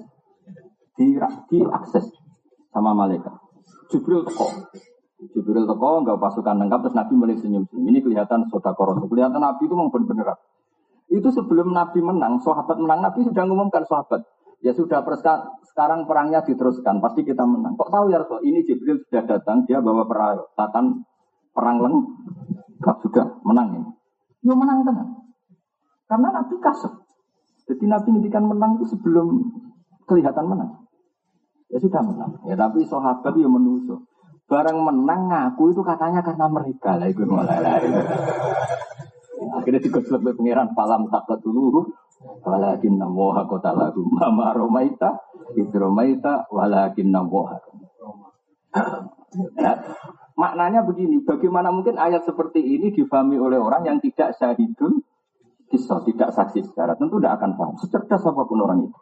[1.01, 1.17] di
[1.49, 2.05] diakses
[2.69, 3.33] sama malaikat.
[3.89, 4.53] Jibril teko.
[5.33, 7.65] Jibril teko nggak pasukan lengkap terus Nabi mulai senyum.
[7.73, 9.01] Ini kelihatan sota koros.
[9.09, 10.37] Kelihatan Nabi itu memang benar-benar.
[11.09, 14.25] Itu sebelum Nabi menang, sahabat menang, Nabi sudah ngumumkan sahabat.
[14.61, 15.05] Ya sudah
[15.75, 17.75] sekarang perangnya diteruskan, pasti kita menang.
[17.75, 18.47] Kok tahu ya Rasul?
[18.47, 21.03] Ini Jibril sudah datang, dia bawa peralatan
[21.51, 23.91] perang lengkap sudah menang ini.
[24.47, 25.19] Ya menang tenang.
[26.07, 26.95] Karena Nabi kasih.
[27.67, 29.51] Jadi Nabi ngendikan menang itu sebelum
[30.07, 30.87] kelihatan menang.
[31.67, 32.39] Ya sudah menang.
[32.47, 33.99] Ya tapi sahabat ya menusuk.
[34.47, 37.83] Barang menang ngaku itu katanya karena mereka lah itu mulai.
[39.59, 41.83] Akhirnya digosok oleh pangeran palam takut dulu.
[42.25, 45.21] Walakin namoha kota lagu mama romaita
[45.53, 47.61] idromaita walakin namoha.
[49.55, 49.73] Ya,
[50.35, 55.03] maknanya begini, bagaimana mungkin ayat seperti ini difahami oleh orang yang tidak syahidul
[55.69, 57.75] kisah, tidak saksi secara tentu tidak akan paham.
[57.79, 58.97] Secerdas apa pun orang itu.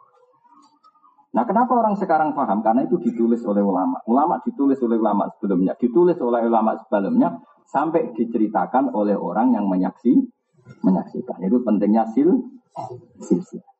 [1.34, 2.62] Nah kenapa orang sekarang paham?
[2.62, 3.98] Karena itu ditulis oleh ulama.
[4.06, 5.74] Ulama ditulis oleh ulama sebelumnya.
[5.74, 10.14] Ditulis oleh ulama sebelumnya sampai diceritakan oleh orang yang menyaksi,
[10.86, 11.42] menyaksikan.
[11.42, 12.30] Itu pentingnya sil,
[13.22, 13.72] silsilah.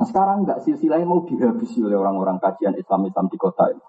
[0.00, 3.84] Nah sekarang enggak silsilahnya mau dihabisi oleh orang-orang kajian Islam-Islam di kota ini.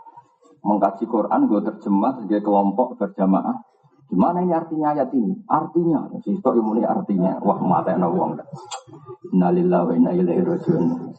[0.61, 3.65] Mengkaji Quran, gue terjemah sebagai kelompok berjamaah.
[4.11, 5.33] Gimana ini artinya ayat ini?
[5.49, 7.39] Artinya, si itu ini artinya.
[7.41, 8.37] Wah, mata yang wong.
[9.33, 11.15] Innalillahi wa inna ilaihi rajiun.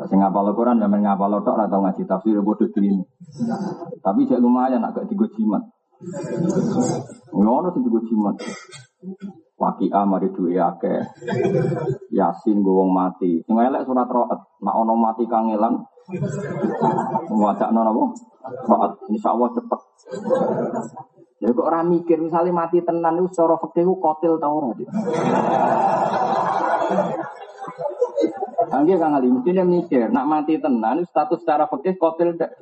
[0.00, 3.02] Saya ngapal Al-Quran, zaman ngapal tok atau ngaji tafsir ya bodoh ini.
[4.00, 5.60] Tapi saya lumayan agak jimat.
[7.34, 8.34] Ngono sih tiga jimat.
[9.60, 11.04] Wakia mari duwe akeh.
[12.08, 13.44] Yasin gowong mati.
[13.44, 14.40] Sing elek surat roat.
[14.64, 15.84] Nak ono mati kangelan
[17.30, 18.04] Wajak nona apa?
[18.66, 18.92] Faat.
[19.12, 19.80] Insya Allah cepet.
[21.40, 24.76] Ya kok orang mikir misalnya mati tenan itu secara fakir itu kotil tau ora.
[28.70, 32.54] Angge Kang Ali, mesti dia mikir, nak mati tenan status secara fakir kotil ndak.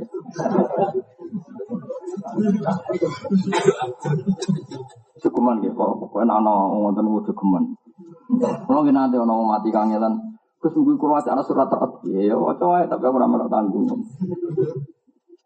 [5.18, 7.06] Cukuman gitu, kok pokoknya ana wonten.
[8.68, 10.14] Kalau gini nanti orang mati kangelan,
[10.58, 13.86] Gus mungkin kurang anak surat taat, ya wae tapi aku ramai tanggung.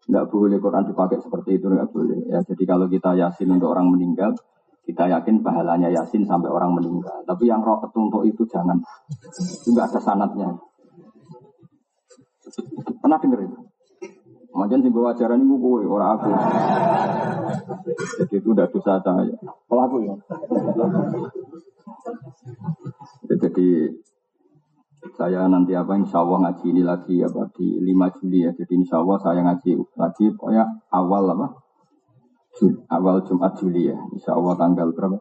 [0.03, 2.19] Tidak boleh Quran dipakai seperti itu, tidak boleh.
[2.27, 4.35] Ya, jadi kalau kita yasin untuk orang meninggal,
[4.83, 7.23] kita yakin pahalanya yasin sampai orang meninggal.
[7.23, 8.83] Tapi yang roh ketuntut itu jangan.
[9.39, 10.49] Itu nggak ada sanatnya.
[12.99, 13.57] Pernah dengar itu?
[14.53, 16.29] Macam sih gue ajaran ini gue, orang aku.
[18.21, 19.33] Jadi itu udah dosa saya.
[19.65, 20.15] Pelaku ya.
[23.33, 23.67] Jadi
[25.13, 28.51] saya nanti apa insya Allah ngaji ini lagi apa di 5 Juli ya.
[28.55, 30.63] Jadi insya Allah saya ngaji lagi pokoknya
[30.95, 31.47] awal apa?
[32.53, 33.97] Juli, awal Jumat Juli ya.
[34.13, 35.17] Insya Allah tanggal berapa?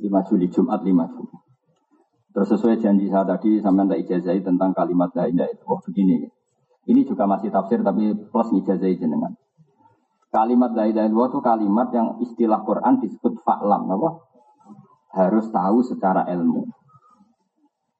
[0.00, 1.36] 5 Juli, Jumat 5 Juli.
[2.34, 6.26] Terus sesuai janji saya tadi sampai tak ijazahi tentang kalimat la ilaha Oh begini.
[6.84, 9.32] Ini juga masih tafsir tapi plus ijazahi jenengan.
[10.28, 14.10] Kalimat la ilaha itu kalimat yang istilah Quran disebut fa'lam apa?
[15.14, 16.66] Harus tahu secara ilmu.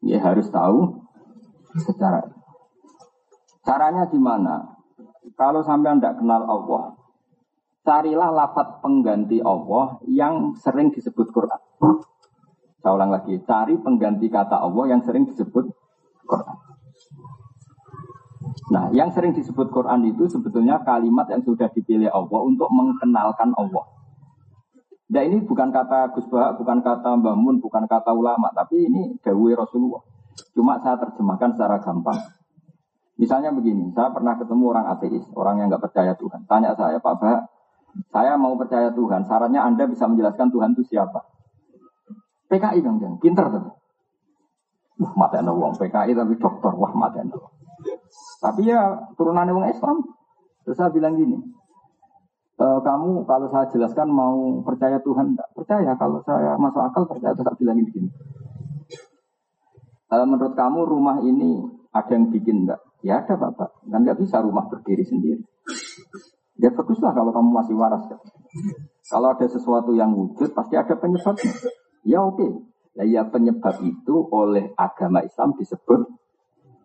[0.03, 1.01] Ya harus tahu
[1.79, 2.27] secara
[3.65, 4.77] Caranya gimana?
[5.41, 7.01] Kalau sampai tidak kenal Allah,
[7.81, 11.61] carilah lafat pengganti Allah yang sering disebut Quran.
[12.85, 15.65] Saya ulang lagi, cari pengganti kata Allah yang sering disebut
[16.29, 16.64] Quran.
[18.73, 23.85] Nah, yang sering disebut Quran itu sebetulnya kalimat yang sudah dipilih Allah untuk mengenalkan Allah.
[25.15, 29.15] Nah ini bukan kata Gus Bahak, bukan kata Mbah Mun, bukan kata ulama, tapi ini
[29.21, 30.01] Dawe Rasulullah.
[30.57, 32.19] Cuma saya terjemahkan secara gampang.
[33.15, 36.51] Misalnya begini, saya pernah ketemu orang ateis, orang yang nggak percaya Tuhan.
[36.51, 37.47] Tanya saya, Pak Bahak,
[38.11, 41.23] saya mau percaya Tuhan, syaratnya Anda bisa menjelaskan Tuhan itu siapa?
[42.51, 43.71] PKI Kang Jang, pinter tuh.
[44.99, 47.23] Wah, mati wong PKI tapi dokter, wah mati
[48.45, 50.05] Tapi ya turunannya wong Islam.
[50.69, 51.41] Terus saya bilang gini,
[52.61, 55.49] e, kamu kalau saya jelaskan mau percaya Tuhan enggak?
[55.57, 58.09] Percaya kalau saya masuk akal percaya tetap bilang begini.
[60.09, 62.81] E, menurut kamu rumah ini ada yang bikin enggak?
[63.05, 65.45] Ya ada bapak, kan nggak bisa rumah berdiri sendiri.
[66.57, 68.05] Ya baguslah kalau kamu masih waras.
[68.09, 68.17] Ya.
[69.13, 71.53] Kalau ada sesuatu yang wujud pasti ada penyebabnya.
[72.09, 72.41] Ya oke.
[72.41, 73.05] Okay.
[73.05, 76.09] Ya penyebab itu oleh agama Islam disebut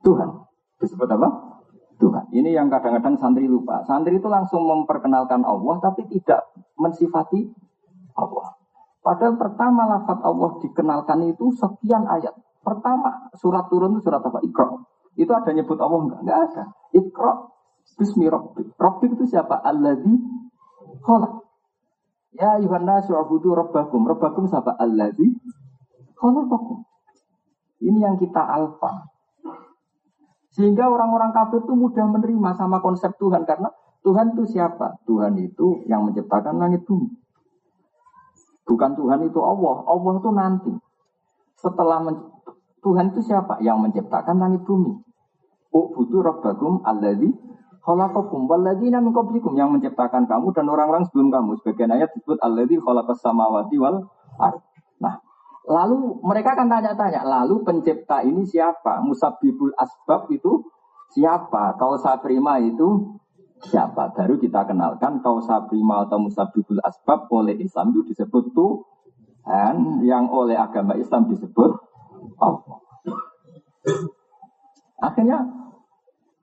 [0.04, 0.44] Tuhan.
[0.84, 1.49] Disebut apa?
[2.00, 2.32] Tuhan.
[2.32, 3.84] Ini yang kadang-kadang santri lupa.
[3.84, 6.48] Santri itu langsung memperkenalkan Allah tapi tidak
[6.80, 7.52] mensifati
[8.16, 8.56] Allah.
[9.04, 12.32] Padahal pertama lafaz Allah dikenalkan itu sekian ayat.
[12.64, 14.40] Pertama surat turun itu surat apa?
[14.44, 14.80] Iqra.
[15.20, 16.20] Itu ada nyebut Allah enggak?
[16.24, 16.64] Enggak ada.
[16.96, 17.32] Iqra
[18.00, 18.76] bismi rabbik.
[18.80, 19.60] Rabbik itu siapa?
[19.60, 20.16] Alladzi
[21.04, 21.34] khalaq.
[22.40, 24.08] Ya ayuhan nasu abudu rabbakum.
[24.08, 24.76] Rabbakum siapa?
[24.80, 25.36] Alladzi
[26.16, 26.88] khalaqakum.
[27.84, 29.19] Ini yang kita alfa.
[30.50, 33.70] Sehingga orang-orang kafir itu mudah menerima sama konsep Tuhan karena
[34.02, 34.98] Tuhan itu siapa?
[35.06, 37.12] Tuhan itu yang menciptakan langit bumi.
[38.66, 39.76] Bukan Tuhan itu Allah.
[39.86, 40.74] Allah itu nanti.
[41.60, 42.00] Setelah
[42.80, 43.60] Tuhan itu siapa?
[43.60, 44.94] Yang menciptakan langit bumi.
[45.70, 47.30] Ubudu rabbakum alladzi
[47.86, 51.62] khalaqakum walladzina min qablikum yang menciptakan kamu dan orang-orang sebelum kamu.
[51.62, 54.08] Sebagian ayat disebut alladzi khalaqas samawati wal
[54.40, 54.62] ard.
[55.70, 59.06] Lalu mereka akan tanya-tanya, lalu pencipta ini siapa?
[59.06, 60.66] Musabibul asbab itu
[61.14, 61.78] siapa?
[61.78, 63.22] Kausa prima itu
[63.70, 64.10] siapa?
[64.18, 70.58] Baru kita kenalkan kausa prima atau musabibul asbab oleh Islam itu disebut Tuhan, yang oleh
[70.58, 71.70] agama Islam disebut
[72.42, 72.82] Allah.
[75.06, 75.38] Akhirnya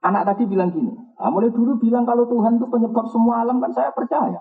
[0.07, 3.75] anak tadi bilang gini, ah, mulai dulu bilang kalau Tuhan itu penyebab semua alam kan
[3.75, 4.39] saya percaya.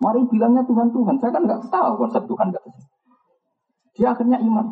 [0.00, 2.93] Mari bilangnya Tuhan Tuhan, saya kan nggak tahu konsep Tuhan kata
[3.94, 4.66] dia akhirnya iman.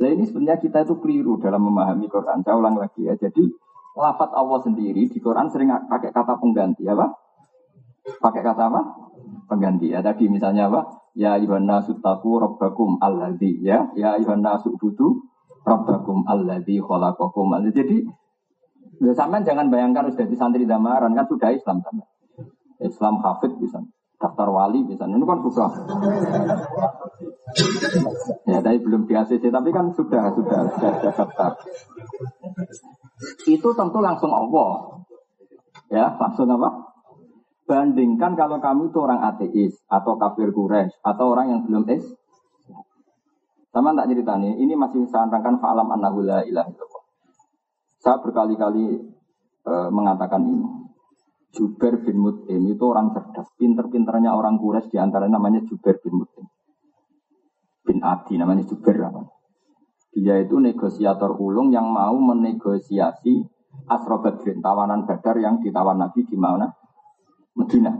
[0.00, 2.40] Nah ini sebenarnya kita itu keliru dalam memahami Quran.
[2.40, 3.18] Saya ulang lagi ya.
[3.18, 3.44] Jadi
[3.98, 7.10] lafat Allah sendiri di Quran sering pakai kata pengganti apa?
[8.16, 8.80] Pakai kata apa?
[9.50, 10.00] Pengganti ya.
[10.00, 10.80] Tadi misalnya apa?
[11.12, 13.92] Ya Yohana sutaku robbakum alladhi ya.
[13.92, 15.26] Ya Yohana subudu
[15.66, 17.60] robbakum alladhi khalaqakum.
[17.68, 18.08] Jadi
[19.04, 22.08] ya, jangan bayangkan sudah di santri damaran kan sudah Islam sama.
[22.80, 23.84] Islam hafid bisa
[24.20, 25.70] daftar wali misalnya ini kan sudah.
[28.44, 31.52] Ya tapi belum di ACC tapi kan sudah sudah sudah, sudah daftar.
[33.48, 35.00] Itu tentu langsung Allah.
[35.88, 36.92] Ya langsung apa?
[37.64, 42.02] Bandingkan kalau kamu itu orang ateis atau kafir Quraisy atau orang yang belum es
[43.70, 46.42] sama tak cerita nih ini masih saya terangkan fa'alam annahu la
[48.02, 48.98] Saya berkali-kali
[49.62, 50.79] e, mengatakan ini.
[51.50, 53.50] Jubair bin Mut'im itu orang cerdas.
[53.58, 56.46] Pinter-pinternya orang Quraisy di antara namanya Jubair bin Mut'im.
[57.82, 59.10] Bin Adi namanya Jubair.
[60.10, 63.46] Dia itu negosiator ulung yang mau menegosiasi
[63.86, 66.66] Asro Badrin, tawanan Badar yang ditawan Nabi di mana?
[67.54, 67.94] Medina.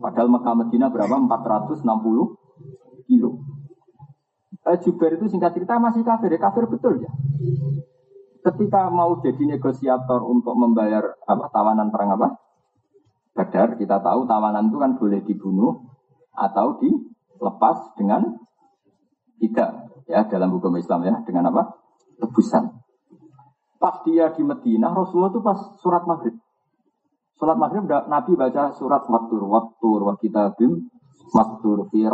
[0.00, 1.16] Padahal Mekah Medina berapa?
[1.16, 1.84] 460
[3.04, 3.30] kilo.
[4.66, 7.12] Eh, Jubair itu singkat cerita masih kafir, ya kafir betul ya
[8.46, 12.28] ketika mau jadi negosiator untuk membayar apa tawanan perang apa?
[13.36, 15.84] Badar, kita tahu tawanan itu kan boleh dibunuh
[16.32, 18.24] atau dilepas dengan
[19.36, 21.76] tidak ya dalam hukum Islam ya dengan apa?
[22.16, 22.72] tebusan.
[23.76, 26.32] Pas dia di Madinah, Rasulullah itu pas surat maghrib.
[27.36, 30.88] Surat maghrib Nabi baca surat Wattur, Wattur wa kitabim,
[31.36, 32.08] Mastur fi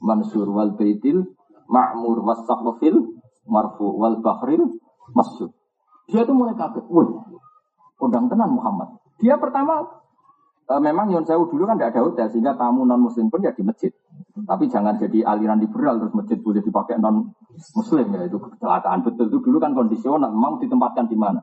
[0.00, 1.26] Mansur wal baitil,
[1.66, 2.46] Ma'mur was
[3.50, 4.78] marfu wal bahril,
[5.10, 5.50] masuk.
[6.06, 6.86] Dia tuh mulai kaget.
[6.86, 7.10] Wih,
[7.98, 8.98] undang tenan Muhammad.
[9.18, 9.82] Dia pertama
[10.66, 13.54] e, memang Yon Sewu dulu kan tidak ada hotel sehingga tamu non muslim pun ya
[13.54, 13.92] di masjid.
[14.40, 17.32] Tapi jangan jadi aliran liberal terus masjid boleh dipakai non
[17.76, 20.30] muslim ya itu kecelakaan betul itu dulu kan kondisional.
[20.32, 21.40] Memang ditempatkan di mana?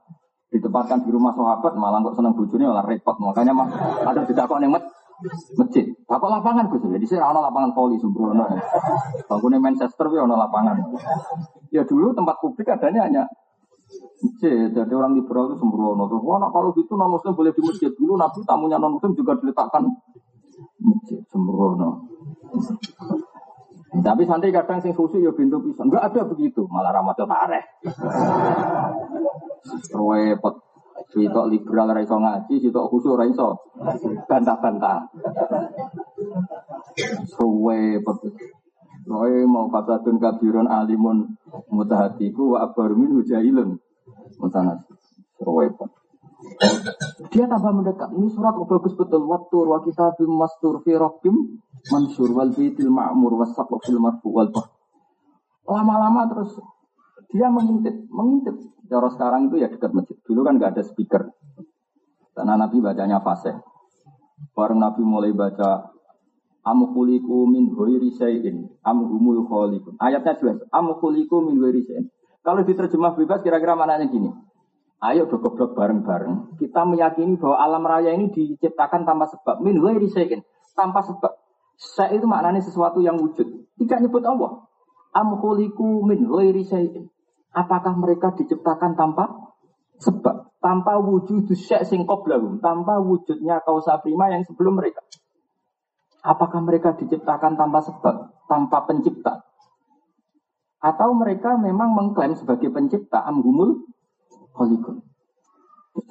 [0.47, 3.15] Ditempatkan di rumah sahabat malah kok senang bujurnya malah repot.
[3.20, 3.68] Makanya mah
[4.05, 4.84] ada tidak kok nemet
[5.57, 5.86] masjid.
[6.05, 6.86] Bapak lapangan Gus.
[6.86, 8.45] Jadi saya ada lapangan poli sembrono.
[9.26, 10.76] Bangunnya Manchester ya ada lapangan.
[11.74, 13.24] Ya dulu tempat publik adanya hanya
[14.42, 16.10] Jadi orang liberal itu sembrono.
[16.10, 18.20] Wah, nah, kalau gitu non muslim boleh di masjid dulu.
[18.20, 19.88] Nabi tamunya non muslim juga diletakkan
[20.84, 22.04] masjid sembrono.
[23.98, 25.88] Tapi santri kadang sing susu ya pintu pisang.
[25.88, 26.68] Enggak ada begitu.
[26.68, 27.64] Malah ramadhan tareh.
[29.96, 30.56] Repot.
[31.08, 33.56] Sitok liberal raiso ngaji, sitok khusyuk raiso
[34.28, 35.08] bantah-bantah.
[37.38, 38.18] Repot.
[39.08, 41.37] Roy mau fasadun kabirun alimun
[41.72, 43.80] mutahatiku wa abarmin hujailun.
[44.39, 44.84] Mutanas.
[45.38, 45.91] Repot.
[47.34, 48.14] Dia tambah mendekat.
[48.14, 49.26] Ini surat bagus betul.
[49.26, 53.48] Wattur wa kitabim mastur fi rokim mansur wal bitil ma'mur wa
[53.82, 54.50] fil marfu wal.
[55.68, 56.56] Lama-lama terus
[57.34, 58.56] dia mengintip, mengintip.
[58.88, 60.16] Cara sekarang itu ya dekat masjid.
[60.24, 61.28] Dulu kan nggak ada speaker.
[62.32, 63.52] Karena Nabi bacanya fase.
[64.54, 65.97] Bareng Nabi mulai baca
[66.68, 69.95] Amkuliku min ghairi syai'in amhumul khaliqun.
[70.03, 72.11] Ayatnya jelas, amkuliku min ghairi syai'in.
[72.43, 74.36] Kalau diterjemah bebas kira-kira mananya gini.
[74.97, 76.57] Ayo goblok bareng-bareng.
[76.57, 79.61] Kita meyakini bahwa alam raya ini diciptakan tanpa sebab.
[79.63, 80.41] Min ghairi syai'in.
[80.74, 81.38] Tanpa sebab.
[81.78, 83.45] Syai' itu maknanya sesuatu yang wujud.
[83.78, 84.65] Tidak nyebut Allah.
[85.13, 87.07] Amkuliku min ghairi syai'in.
[87.53, 89.53] Apakah mereka diciptakan tanpa
[90.01, 90.57] sebab?
[90.57, 92.57] Tanpa wujud syai' sing qoblahum.
[92.57, 95.05] Tanpa wujudnya kausa prima yang sebelum mereka.
[96.28, 98.16] Apakah mereka diciptakan tanpa sebab,
[98.52, 99.48] tanpa pencipta?
[100.84, 103.88] Atau mereka memang mengklaim sebagai pencipta amgumul
[104.52, 105.08] kholikun.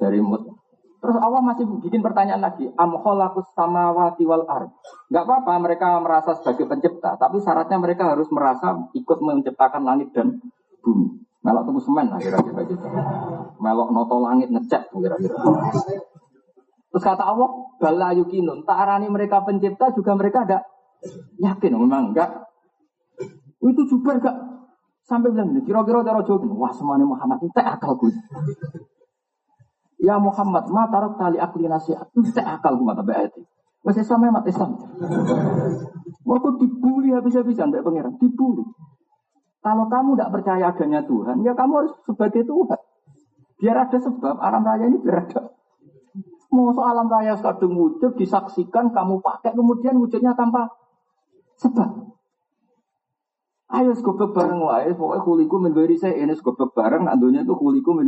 [0.01, 0.57] Dari mut.
[0.97, 2.67] Terus Allah masih bikin pertanyaan lagi.
[2.75, 4.73] Am kholakus samawati wal ard.
[5.13, 7.15] Gak apa-apa mereka merasa sebagai pencipta.
[7.15, 10.41] Tapi syaratnya mereka harus merasa ikut menciptakan langit dan
[10.81, 11.21] bumi.
[11.45, 12.87] Melok tunggu semen lah kira-kira gitu.
[13.61, 15.37] Melok noto langit ngecek kira-kira.
[16.91, 18.63] Terus kata Allah, bala yukinun.
[18.63, 20.63] Tak arani mereka pencipta juga mereka ada
[21.41, 21.71] yakin.
[21.75, 22.47] Memang enggak.
[23.61, 24.37] Itu juga enggak.
[25.07, 28.11] Sampai bilang ini, kira-kira cara jawab wah semuanya Muhammad itu gue.
[30.03, 33.31] Ya Muhammad, ma tarak tali akli nasihat, itu akal gue mata bayat.
[33.87, 34.75] Masih sama mati Islam.
[36.27, 38.67] Waktu dibully habis-habisan sampai pangeran, dibully.
[39.63, 42.79] Kalau kamu tidak percaya adanya Tuhan, ya kamu harus sebagai Tuhan.
[43.57, 45.55] Biar ada sebab, alam raya ini biar ada.
[46.47, 50.71] Mau alam raya kadung wujud, disaksikan, kamu pakai, kemudian wujudnya tanpa
[51.59, 52.07] sebab.
[53.67, 58.07] Ayo goblok bareng wae, pokoknya kuliku min saya ini goblok bareng, nandunya itu kuliku min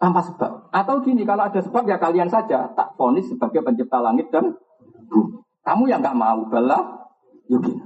[0.00, 0.72] tanpa sebab.
[0.72, 4.56] Atau gini, kalau ada sebab ya kalian saja tak fonis sebagai pencipta langit dan
[5.10, 5.42] bumi.
[5.60, 7.04] Kamu yang nggak mau bala,
[7.52, 7.84] yuk ya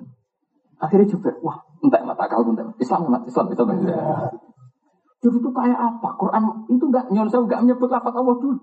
[0.79, 4.44] Akhirnya juga, wah, entah mata kau entah Islam, Islam, Islam, Islam.
[5.25, 6.09] Jadi itu kayak apa?
[6.21, 8.61] Quran itu nggak nyonsel nggak menyebut lafaz Allah dulu.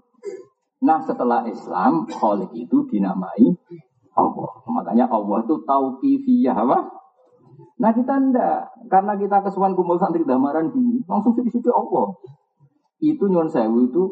[0.85, 3.49] Nah setelah Islam, Kholik itu dinamai
[4.13, 4.51] Allah.
[4.69, 7.01] Makanya Allah itu tauqifiyah apa?
[7.81, 12.13] Nah kita ndak, karena kita kesuwan kumpul santri damaran gini, langsung di situ Allah.
[13.01, 14.03] Itu sewu itu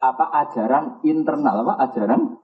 [0.00, 2.36] apa ajaran internal apa ajaran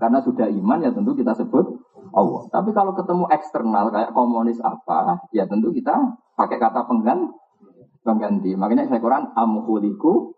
[0.00, 1.68] karena sudah iman ya tentu kita sebut
[2.16, 2.48] Allah.
[2.48, 7.28] Tapi kalau ketemu eksternal kayak komunis apa, ya tentu kita pakai kata penggan
[8.02, 8.54] pengganti.
[8.58, 10.34] Makanya saya Quran amhuliku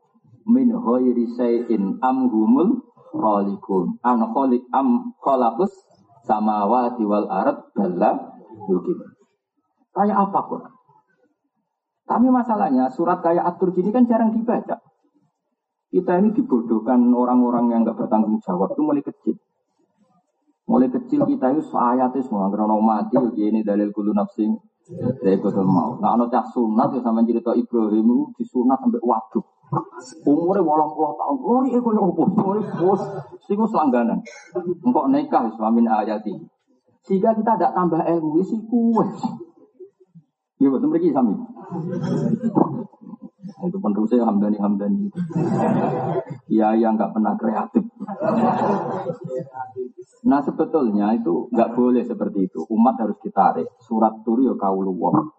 [0.48, 3.98] min ghairi sayyin amhumul khaliqun.
[4.04, 5.72] An khaliq am khalaqus
[6.28, 8.36] samawati wal ard balla
[8.68, 8.98] yukin.
[9.94, 10.72] Kayak apa Quran?
[12.04, 14.76] Tapi masalahnya surat kayak atur gini kan jarang dibaca.
[15.88, 19.38] Kita ini dibodohkan orang-orang yang nggak bertanggung jawab itu mulai kecil.
[20.66, 24.58] Mulai kecil kita itu ayatnya semua karena mati, ini dalil kulu nafsing.
[24.84, 25.96] Saya ikut mau.
[25.96, 29.44] Nah, anak cah sunat ya sama cerita Ibrahim itu disunat sampai waduk.
[30.28, 31.36] Umurnya walang puluh tahun.
[31.40, 32.22] Lori ego ya opo.
[32.36, 33.00] Lori bos.
[33.48, 34.20] Siku selangganan.
[34.84, 36.36] Engkau nikah suamin ayati.
[37.00, 38.44] Sehingga kita tidak tambah ilmu.
[38.44, 39.06] Si kue.
[40.60, 41.34] Ya betul mereka sami.
[43.64, 45.06] Itu penerusnya Hamdani Hamdani.
[46.52, 47.84] Iya yang nggak pernah kreatif.
[50.24, 52.60] Nah sebetulnya itu nggak boleh seperti itu.
[52.68, 53.68] Umat harus ditarik.
[53.80, 55.32] Surat tur ya kauluwah.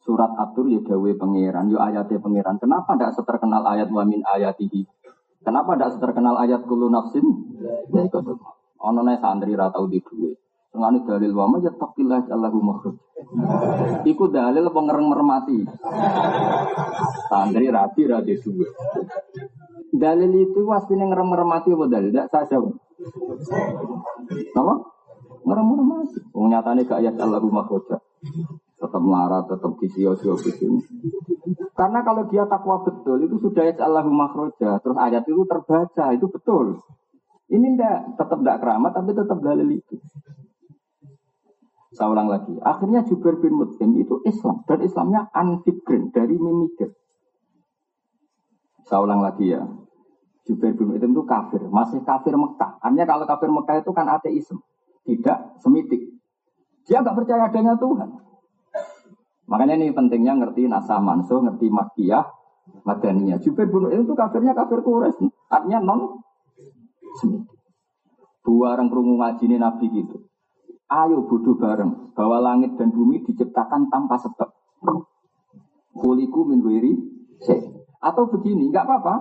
[0.00, 2.56] Surat atur ya dawe pangeran, ya ayatnya pangeran.
[2.56, 4.88] Kenapa tidak seterkenal ayat wamin ayatihi?
[5.44, 7.24] Kenapa tidak seterkenal ayat kulu nafsin?
[7.92, 8.08] Ya.
[8.78, 10.47] Ono santri ratau di duwe.
[10.68, 12.96] Ngani dalil wama ya taqilah Allahu makhluk.
[14.04, 15.64] Iku dalil pengereng mermati.
[17.28, 18.68] Santri rapi rapi duwe.
[19.88, 22.12] Dalil itu wasine ngerem mermati apa dalil?
[22.12, 22.76] Tidak saya jawab.
[24.54, 24.74] Apa?
[25.48, 26.20] Ngerem mermati.
[26.36, 27.88] Nyatane gak ayat Allahu makhluk
[28.78, 30.78] tetap melarat, tetap disio-sio begini.
[31.74, 34.78] Karena kalau dia takwa betul, itu sudah ya Allahu makroja.
[34.78, 36.78] Terus ayat itu terbaca, itu betul.
[37.48, 39.94] Ini ndak, tetap tidak keramat, tapi tetap dalil itu.
[41.98, 42.54] Saya ulang lagi.
[42.62, 44.62] Akhirnya Jubair bin Mut'im itu Islam.
[44.70, 46.94] Dan Islamnya anfikrin, dari memikir.
[48.86, 49.66] Saya ulang lagi ya.
[50.46, 51.66] Jubair bin Mut'im itu kafir.
[51.66, 52.78] Masih kafir Mekah.
[52.78, 54.62] Artinya kalau kafir Mekah itu kan ateisme.
[55.02, 56.06] Tidak semitik.
[56.86, 58.14] Dia nggak percaya adanya Tuhan.
[59.48, 62.30] Makanya ini pentingnya ngerti nasah manso, ngerti makiyah,
[62.84, 63.40] madaniyah.
[63.42, 66.20] Jubair bin itu kafirnya kafir Quraisy, artinya non
[67.16, 67.48] semit.
[68.44, 70.27] Dua orang ngaji ini Nabi gitu.
[70.88, 74.48] Ayo bodoh bareng bahwa langit dan bumi diciptakan tanpa sebab.
[75.92, 76.64] Kuliku min
[78.00, 79.14] Atau begini, nggak apa-apa.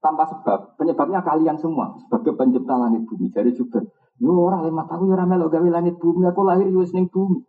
[0.00, 0.80] Tanpa sebab.
[0.80, 3.28] Penyebabnya kalian semua sebagai pencipta langit bumi.
[3.28, 3.84] Dari Jubair.
[4.16, 6.24] Yo orang lima tahun yo ramelo gawe langit bumi.
[6.24, 7.44] Aku lahir yo ning bumi.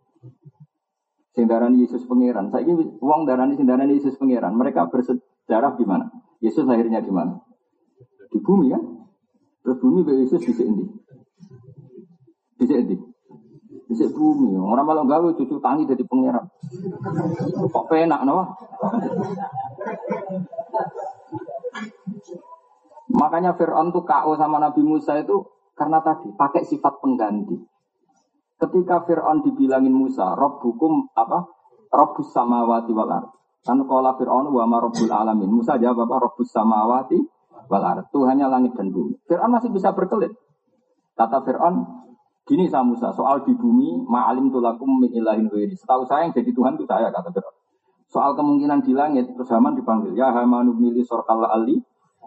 [1.32, 2.52] Sing Yesus pangeran.
[2.52, 4.52] Saya uang darani sing Yesus pangeran.
[4.52, 6.12] Mereka bersejarah di mana?
[6.44, 7.40] Yesus lahirnya di mana?
[8.28, 8.82] Di bumi kan?
[9.64, 10.84] Terus bumi Yesus di sini.
[12.60, 13.09] Di sini.
[13.90, 14.54] Sini bumi.
[14.54, 16.46] Orang malah gawe cucu tangi dari pangeran.
[17.74, 18.54] Kok penak no?
[23.10, 25.42] Makanya Fir'aun tuh KO sama Nabi Musa itu
[25.74, 27.58] karena tadi pakai sifat pengganti.
[28.62, 31.50] Ketika Fir'aun dibilangin Musa, Rob hukum apa?
[31.90, 33.28] Robbus samawati wal ard.
[33.66, 35.50] Kan kala Fir'aun wa ma robbul alamin.
[35.50, 36.30] Musa jawab apa?
[36.30, 37.18] Robbus samawati
[37.66, 38.06] wal ard.
[38.14, 39.18] Tuhannya langit dan bumi.
[39.26, 40.30] Fir'aun masih bisa berkelit.
[41.18, 41.99] Kata Fir'aun,
[42.50, 45.70] gini sama Musa, soal di bumi, ma'alim tulakum min ilahin wiri.
[45.78, 47.54] Setahu saya yang jadi Tuhan itu saya, kata Fir'aun.
[48.10, 51.78] Soal kemungkinan di langit, terus Haman dipanggil, ya Haman nubnili sorkalla ali,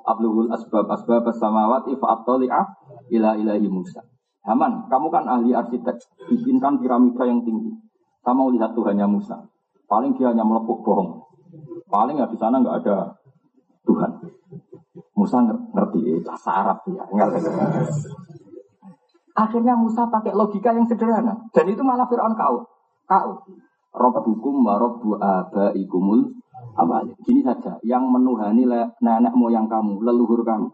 [0.07, 2.65] abluhul asbab asbab samawati fa'attali'ah
[3.11, 3.99] ila ilahi Musa.
[4.47, 5.99] Haman, kamu kan ahli arsitek,
[6.31, 7.75] bikinkan piramida yang tinggi.
[8.23, 9.35] Saya mau lihat Tuhannya Musa.
[9.91, 11.19] Paling dia hanya melepuk bohong.
[11.91, 13.19] Paling ya di sana nggak ada
[13.83, 14.11] Tuhan.
[15.19, 17.03] Musa ngerti eh, bahasa Arab ya,
[19.33, 21.33] Akhirnya Musa pakai logika yang sederhana.
[21.49, 22.69] Dan itu malah Fir'aun kau.
[23.09, 23.29] Kau.
[23.93, 26.33] Rabbukum wa rabbu abaikumul
[26.77, 27.13] awal.
[27.25, 28.65] Gini saja, yang menuhani
[29.01, 30.69] nenek moyang kamu, leluhur kamu.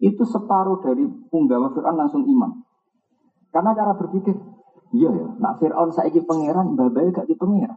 [0.00, 2.64] Itu separuh dari punggawa Fir'aun langsung iman.
[3.52, 4.36] Karena cara berpikir,
[4.96, 7.76] iya ya, nak Fir'aun saiki pangeran, babai gak di pangeran.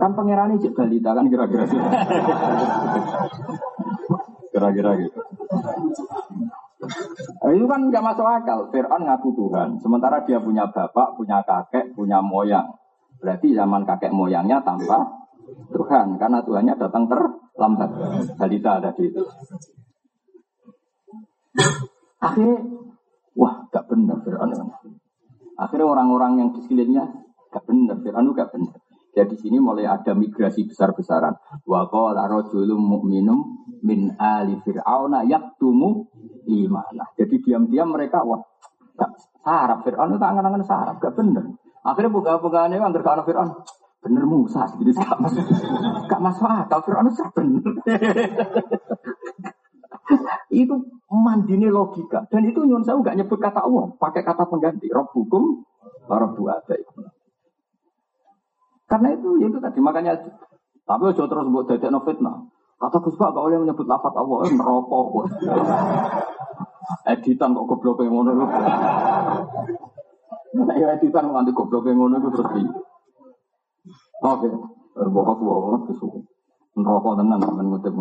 [0.00, 1.64] Kan pangeran ini balita kan kira-kira.
[4.48, 5.20] Kira-kira gitu.
[6.88, 8.58] Nah, itu kan gak masuk akal.
[8.72, 9.68] Fir'aun ngaku Tuhan.
[9.78, 12.66] Sementara dia punya bapak, punya kakek, punya moyang.
[13.20, 15.28] Berarti zaman kakek moyangnya tanpa
[15.72, 16.16] Tuhan.
[16.16, 17.90] Karena Tuhannya datang terlambat.
[18.36, 19.22] Balita tadi itu.
[22.18, 22.58] Akhirnya
[23.38, 24.50] Wah, gak benar Fir'aun.
[25.54, 27.06] Akhirnya orang-orang yang di sekelilingnya
[27.54, 28.78] gak benar, Fir'aun gak benar.
[29.18, 31.34] Jadi sini mulai ada migrasi besar-besaran.
[31.66, 33.38] Wa qala rajulun mu'minum
[33.82, 36.06] min ali fir'auna yaktumu
[36.46, 37.10] imanah.
[37.18, 38.38] Jadi diam-diam mereka wah
[38.94, 39.10] gak
[39.42, 41.50] sarap Fir'aun itu angan-angan sarap, gak benar.
[41.82, 43.50] Akhirnya buka-bukaan itu anggar ke Fir'aun.
[43.98, 45.42] Bener Musa, jadi gak masuk,
[46.06, 46.78] gak masuk akal.
[46.86, 47.74] Fir'aun itu bener.
[50.48, 50.74] itu
[51.12, 55.64] mandine logika dan itu nyun saya nggak nyebut kata Allah pakai kata pengganti rob hukum
[56.08, 56.32] rob
[56.72, 57.04] itu
[58.88, 60.16] karena itu ya itu tadi makanya
[60.88, 62.48] tapi ojo terus buat dadek no fitnah
[62.80, 65.28] kata Gus Pak oleh menyebut lafat Allah eh, merokok
[67.12, 68.48] editan kok goblok yang ngono
[70.56, 72.48] nah, ya editan nanti goblok yang ngono itu terus
[74.24, 74.48] oke
[74.98, 76.26] Bohong bohong kesuwen.
[76.74, 77.94] Neraka tenan men ngutip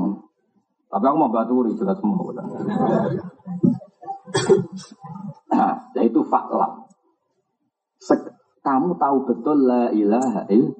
[0.87, 2.31] Tapi aku mau baturi jelas semua.
[5.51, 6.87] Nah, itu faklam.
[8.67, 10.75] Kamu tahu betul la ilaha illallah.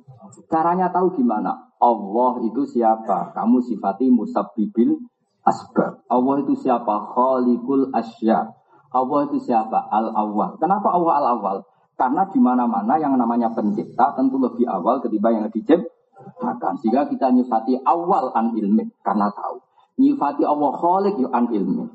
[0.51, 1.71] Caranya tahu gimana?
[1.79, 3.31] Allah itu siapa?
[3.31, 5.07] Kamu sifati musabbibil
[5.47, 6.03] asbab.
[6.11, 7.15] Allah itu siapa?
[7.15, 8.51] Khalikul asya.
[8.91, 9.87] Allah itu siapa?
[9.87, 10.59] Al-awwal.
[10.59, 11.57] Kenapa Allah al-awwal?
[11.95, 16.73] Karena di mana-mana yang namanya pencipta tentu lebih awal ketimbang yang diciptakan.
[16.83, 19.63] Sehingga kita nyifati awal an ilmi karena tahu.
[19.97, 21.87] Nyifati Allah khalik an ilmi.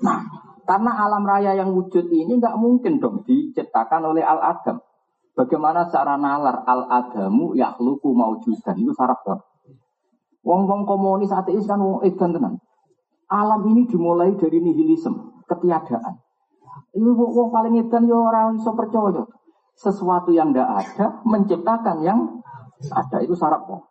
[0.00, 0.20] Nah,
[0.64, 4.80] karena alam raya yang wujud ini nggak mungkin dong diciptakan oleh al-adam.
[5.34, 9.22] Bagaimana cara nalar al-adamu yakhluku maujudan itu saraf
[10.40, 12.54] Wong-wong komunis ateis kan wong edan tenan.
[13.30, 16.18] Alam ini dimulai dari nihilisme, ketiadaan.
[16.96, 19.22] Ini wong paling edan ya orang iso percaya.
[19.76, 22.18] Sesuatu yang tidak ada menciptakan yang
[22.90, 23.86] ada itu sarap kok.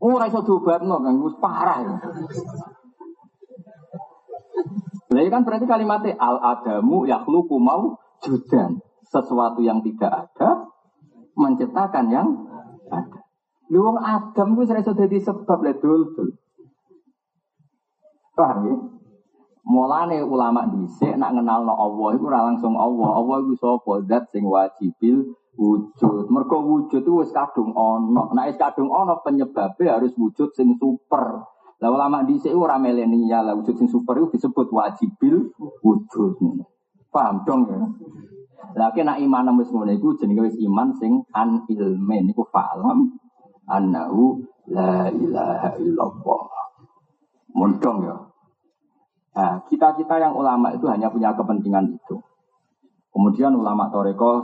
[0.00, 1.96] Oh, ora iso diobatno kan parah ya.
[5.14, 8.82] Lah kan berarti kalimatnya al adamu yakhluqu mau judan.
[9.04, 10.33] Sesuatu yang tidak ada
[11.44, 12.28] menciptakan yang
[12.88, 13.20] ada.
[13.68, 16.28] Lu Adam gue serasa jadi sebab le dul dul.
[18.34, 18.76] Paham ya?
[19.64, 23.16] Mulane ulama dhisik nak ngenal no Allah iku ora langsung Allah.
[23.16, 24.04] Allah iku sapa?
[24.04, 26.28] Zat sing wajibil wujud.
[26.28, 28.28] Mergo wujud itu wis kadung ana.
[28.36, 28.92] Nek wis kadung
[29.24, 31.48] penyebabnya harus wujud sing super.
[31.80, 35.48] Lah ulama dhisik ora ya lah wujud sing super itu disebut wajibil
[35.80, 36.36] wujud.
[37.08, 37.80] Paham dong ya?
[38.72, 43.20] Lah nak iman wis ngono iku jenenge wis iman sing an ilmen iku falam
[43.68, 44.40] annahu
[44.72, 46.42] la ilaha illallah.
[47.54, 48.16] Mundong ya.
[49.34, 52.22] Nah, kita-kita yang ulama itu hanya punya kepentingan itu.
[53.10, 54.42] Kemudian ulama Toreko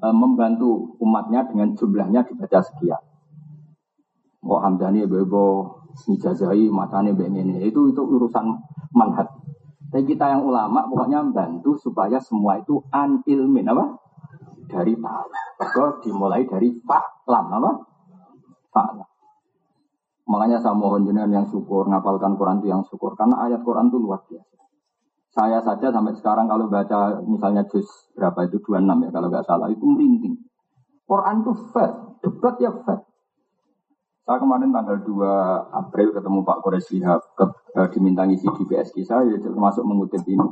[0.00, 3.00] e, membantu umatnya dengan jumlahnya dibaca sekian.
[4.40, 5.76] Kok Hamdani bebo
[6.08, 8.56] mijazai matane begini itu itu urusan
[8.96, 9.28] manhat.
[9.90, 13.98] Tapi kita yang ulama pokoknya membantu supaya semua itu an ilmin apa?
[14.70, 15.28] Dari tahu.
[15.58, 17.70] Maka dimulai dari faklam apa?
[18.70, 19.10] Faklam.
[20.30, 23.18] Makanya saya mohon jenengan yang syukur, ngapalkan Quran itu yang syukur.
[23.18, 24.62] Karena ayat Quran itu luar biasa.
[25.30, 29.66] Saya saja sampai sekarang kalau baca misalnya juz berapa itu 26 ya kalau nggak salah
[29.70, 30.38] itu merinding.
[31.06, 31.90] Quran itu fair,
[32.22, 33.09] debat ya fair.
[34.30, 39.02] Saya kemarin tanggal 2 April ketemu Pak Kores Lihab, ke, eh, diminta ngisi di BSK
[39.02, 40.46] saya, ya, termasuk mengutip ini.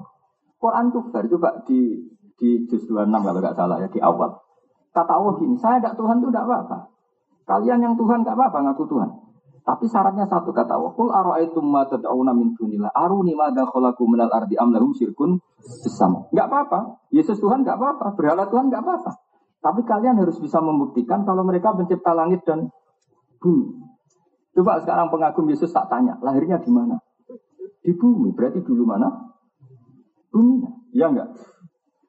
[0.58, 1.94] Quran itu fair, coba di
[2.34, 4.34] di juz 26 kalau nggak salah ya, di awal.
[4.90, 6.78] Kata Allah gini, saya tidak Tuhan itu tidak apa-apa.
[7.46, 9.10] Kalian yang Tuhan nggak apa-apa, ngaku Tuhan.
[9.62, 10.92] Tapi syaratnya satu kata Allah.
[10.98, 15.38] Qul ara'aitum ma tad'una min dunillah aruni ma khalaqu minal ardi am lahum syirkun
[15.86, 16.26] bersama.
[16.34, 16.98] Enggak apa-apa.
[17.14, 19.22] Yesus Tuhan enggak apa-apa, berhala Tuhan enggak apa-apa.
[19.62, 22.74] Tapi kalian harus bisa membuktikan kalau mereka mencipta langit dan
[23.40, 23.66] bumi.
[24.54, 26.98] Coba sekarang pengagum Yesus tak tanya, lahirnya di mana?
[27.82, 28.34] Di bumi.
[28.34, 29.06] Berarti dulu mana?
[30.34, 30.70] Buminya.
[30.90, 31.30] Iya enggak?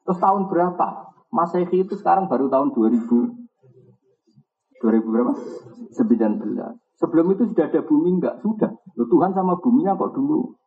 [0.05, 1.13] Terus tahun berapa?
[1.29, 3.05] Masehi itu sekarang baru tahun 2000
[4.81, 5.33] 2000 berapa?
[5.93, 6.97] 19.
[6.99, 8.41] Sebelum itu sudah ada bumi enggak?
[8.41, 8.73] Sudah.
[8.97, 10.57] Loh, Tuhan sama buminya kok dulu?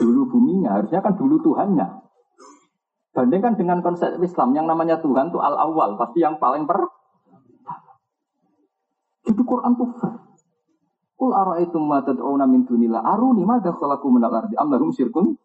[0.00, 1.86] Dulu buminya, harusnya kan dulu Tuhannya.
[3.10, 6.78] Bandingkan dengan konsep Islam yang namanya Tuhan itu al-awwal, pasti yang paling per.
[9.50, 9.90] Quran tuh
[11.20, 15.36] Kul ara'aitum ma tad'una min dunillah aruni madza khalaqu min al-ardi am lahum syirkun?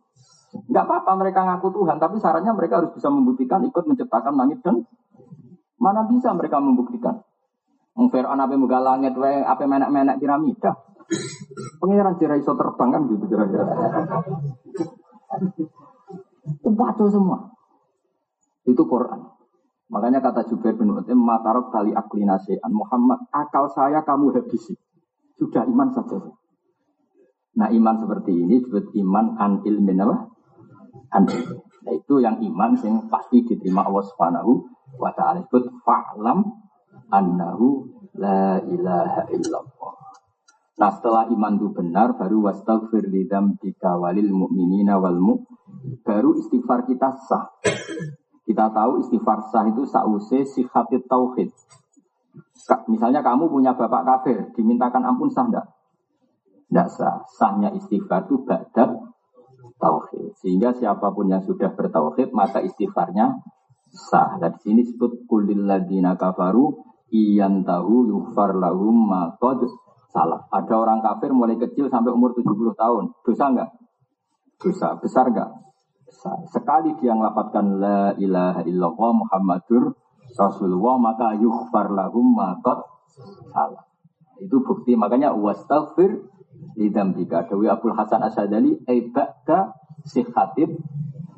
[0.71, 4.87] Enggak apa-apa mereka ngaku Tuhan, tapi syaratnya mereka harus bisa membuktikan ikut menciptakan langit dan
[5.75, 7.19] mana bisa mereka membuktikan?
[7.91, 10.79] Wong Fir'aun apa muga langit wae apa menak-menak piramida.
[11.83, 13.67] Pengiran jira iso terbang kan gitu kira-kira.
[16.63, 17.51] Waduh semua.
[18.63, 19.34] Itu Quran.
[19.85, 22.73] Makanya kata Jubair bin Utim, matarok tali akli nasihan.
[22.73, 24.73] Muhammad, akal saya kamu habisi.
[25.37, 26.17] Sudah iman saja.
[27.55, 30.17] Nah iman seperti ini disebut iman an ilmin apa?
[31.15, 31.23] An
[31.85, 34.51] Nah itu yang iman yang pasti diterima Allah Subhanahu
[34.97, 35.45] wa taala.
[35.45, 36.41] Disebut fa'lam
[37.13, 37.85] annahu
[38.17, 39.93] la ilaha illallah.
[40.75, 45.33] Nah setelah iman itu benar baru wastaghfir lidam bika walil mu'minina wal mu
[46.03, 47.47] baru istighfar kita sah.
[48.45, 51.49] Kita tahu istighfar sah itu sause sihatit tauhid.
[52.85, 55.65] Misalnya kamu punya bapak kafir, dimintakan ampun sah enggak?
[56.69, 57.25] Enggak sah.
[57.41, 58.89] Sahnya istighfar itu badat
[59.81, 60.37] tauhid.
[60.45, 63.41] Sehingga siapa pun yang sudah bertauhid maka istighfarnya
[63.89, 64.37] sah.
[64.37, 66.69] Dan di sini disebut kulil ladina kafaru
[67.09, 69.65] iyan tahu yufar lahum makod
[70.13, 70.45] salah.
[70.53, 73.03] Ada orang kafir mulai kecil sampai umur 70 tahun.
[73.25, 73.69] Dosa enggak?
[74.61, 74.93] Dosa.
[75.01, 75.64] Besar enggak?
[76.49, 79.93] Sekali dia melapatkan la ilaha illallah Muhammadur
[80.35, 82.81] Rasulullah maka yufar lahum makod
[83.53, 83.85] salah.
[84.41, 86.27] Itu bukti makanya wastaghfir
[86.75, 87.47] lidambika.
[87.47, 90.75] Dewi Abdul Hasan Asyadali ebaka sihatib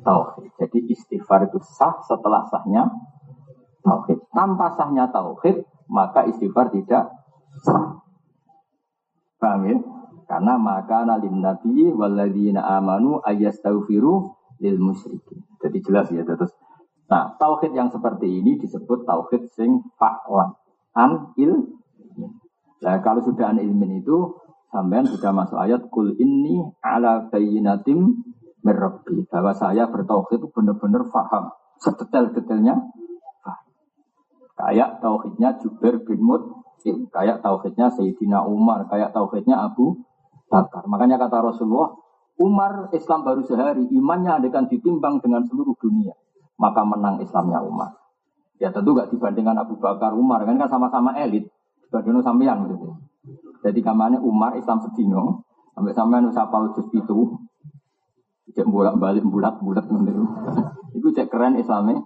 [0.02, 0.50] tauhid.
[0.58, 2.90] Jadi istighfar itu sah setelah sahnya
[3.86, 4.18] tauhid.
[4.34, 7.12] Tanpa sahnya tauhid, maka istighfar tidak
[7.62, 8.02] sah.
[9.38, 9.78] Paham ya?
[10.28, 15.42] Karena maka nalim nabi waladina amanu ayastaghfiru lil musyrikin.
[15.62, 16.52] Jadi jelas ya terus.
[17.08, 20.52] Nah, tauhid yang seperti ini disebut tauhid sing fa'lan
[20.92, 21.52] an il.
[22.84, 24.36] Nah, kalau sudah an ilmin itu
[24.68, 28.20] sampean sudah masuk ayat kul ini ala bayyinatim
[28.60, 31.48] merabbi bahwa saya bertauhid itu benar-benar faham
[31.80, 32.74] sedetail-detailnya
[34.58, 40.02] kayak tauhidnya Jubair bin Mut'im kayak tauhidnya Sayyidina Umar kayak tauhidnya Abu
[40.50, 41.94] Bakar makanya kata Rasulullah
[42.38, 46.14] Umar Islam baru sehari imannya akan ditimbang dengan seluruh dunia
[46.58, 47.98] maka menang Islamnya Umar
[48.58, 51.46] ya tentu gak dibandingkan Abu Bakar Umar kan kan sama-sama elit
[51.86, 52.94] dibandingkan sampean gitu
[53.62, 57.38] jadi kamarnya Umar Islam sedino sampai sampai nusapal juz itu
[58.54, 59.86] cek bolak balik bulat bulat
[60.96, 62.02] itu cek keren Islamnya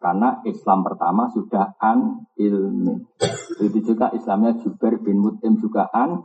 [0.00, 2.94] karena Islam pertama sudah an ilmi.
[3.60, 6.24] Itu juga Islamnya Jubair bin Mutim juga an.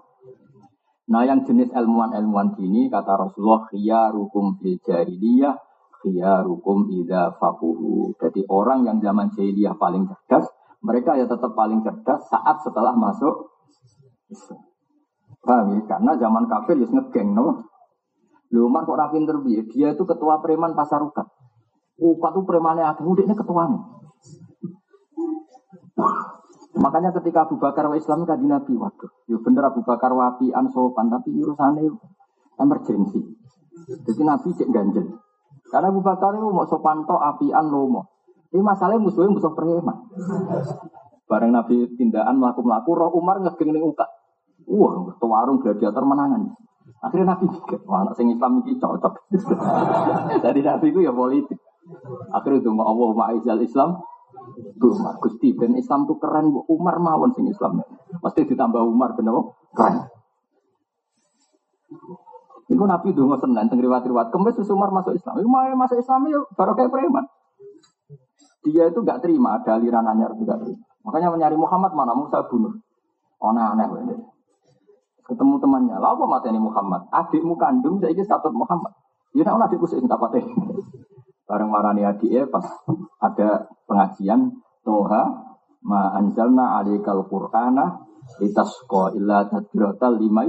[1.09, 5.57] Nah yang jenis ilmuwan-ilmuwan gini kata Rasulullah khiyarukum fil jahiliyah
[6.01, 8.13] khiyarukum idza fakuhu.
[8.17, 10.45] Jadi orang yang zaman jahiliyah paling cerdas,
[10.81, 13.53] mereka ya tetap paling cerdas saat setelah masuk
[14.29, 14.61] Islam.
[15.73, 15.81] Ya?
[15.89, 17.65] Karena zaman kafir ya ngegeng, no?
[18.51, 19.63] Lu kok rapin terbiye?
[19.71, 21.23] Dia itu ketua preman pasar ukat.
[22.01, 23.79] Upat tuh premannya agak ini ketuanya.
[26.71, 31.11] Makanya ketika Abu Bakar wa Islam kaji Nabi, waduh, ya bener Abu Bakar wapi sopan,
[31.11, 31.91] tapi urusannya
[32.55, 33.19] emergensi.
[34.07, 35.19] Jadi Nabi cek ganjel.
[35.67, 38.07] Karena Abu Bakar itu mau sopan to apian lomo.
[38.51, 40.11] Ini masalahnya musuhnya musuh preman.
[41.27, 44.03] Bareng Nabi tindakan melaku melaku, Roh Umar ngegeng ning uka.
[44.67, 46.51] Wah, warung gladiator menangan.
[47.01, 49.13] Akhirnya Nabi mikir, wah anak sing Islam ini cocok.
[50.43, 51.57] Jadi Nabi itu ya politik.
[52.29, 53.97] Akhirnya itu Allah ma'izal Islam.
[54.81, 57.81] Umar, Gusti ben Islam tuh keren, Umar mawon sing Islam.
[58.19, 59.33] Pasti ditambah Umar bener
[59.77, 60.09] keren.
[62.71, 64.31] Iku Nabi dungo senen teng riwayat-riwayat.
[64.31, 65.43] Kemis Umar masuk Islam.
[65.43, 67.25] Iku mau masuk Islam ya baru kayak preman.
[68.61, 70.85] Dia itu gak terima ada aliran anyar juga terima.
[71.01, 72.77] Makanya mencari Muhammad mana Musa bunuh.
[73.41, 73.89] Aneh-aneh
[75.25, 77.07] Ketemu temannya, lah apa mati ini Muhammad?
[77.07, 78.91] Adikmu kandung saya ini status Muhammad.
[79.31, 80.19] Ya nak adikku sih tak
[81.51, 82.63] Bareng marani adiknya pas
[83.19, 84.55] ada pengajian
[84.87, 85.51] Toha
[85.83, 88.07] ma anjalna alikal qur'ana
[88.39, 90.47] litasqa illa tadbiratal limai.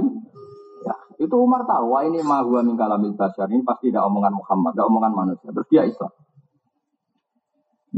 [0.87, 4.71] Ya itu Umar tahu wah ini ma huwa min kalamil ini pasti tidak omongan Muhammad
[4.79, 6.11] tidak omongan manusia terus dia Islam.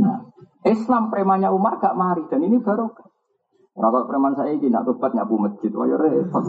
[0.02, 0.18] Nah
[0.65, 2.90] Islam premannya Umar gak mari dan ini baru
[3.76, 6.47] Orang kalau preman saya ini nak tobat nyapu masjid, wah ya repot.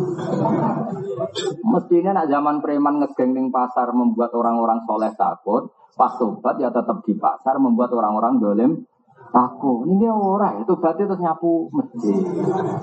[1.67, 7.01] Mestinya nak zaman preman ngegeng ning pasar membuat orang-orang soleh takut, Pas tobat ya tetap
[7.09, 8.85] di pasar membuat orang-orang dolim
[9.33, 9.89] takut.
[9.89, 12.21] Ini orang itu berarti terus nyapu masjid.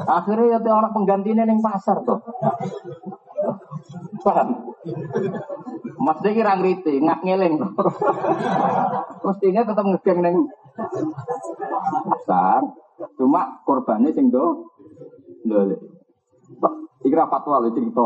[0.09, 2.17] Akhirnya ya orang penggantinya neng pasar tuh.
[4.25, 4.49] Paham?
[6.03, 7.53] Mesti kira ngerti, ngak ngeleng.
[9.21, 10.35] Mestinya tetap ngegeng neng
[12.09, 12.82] pasar.
[13.17, 14.69] Cuma korbannya sing do,
[15.43, 15.79] dolim.
[17.03, 18.01] Ikra fatwa lho cerita.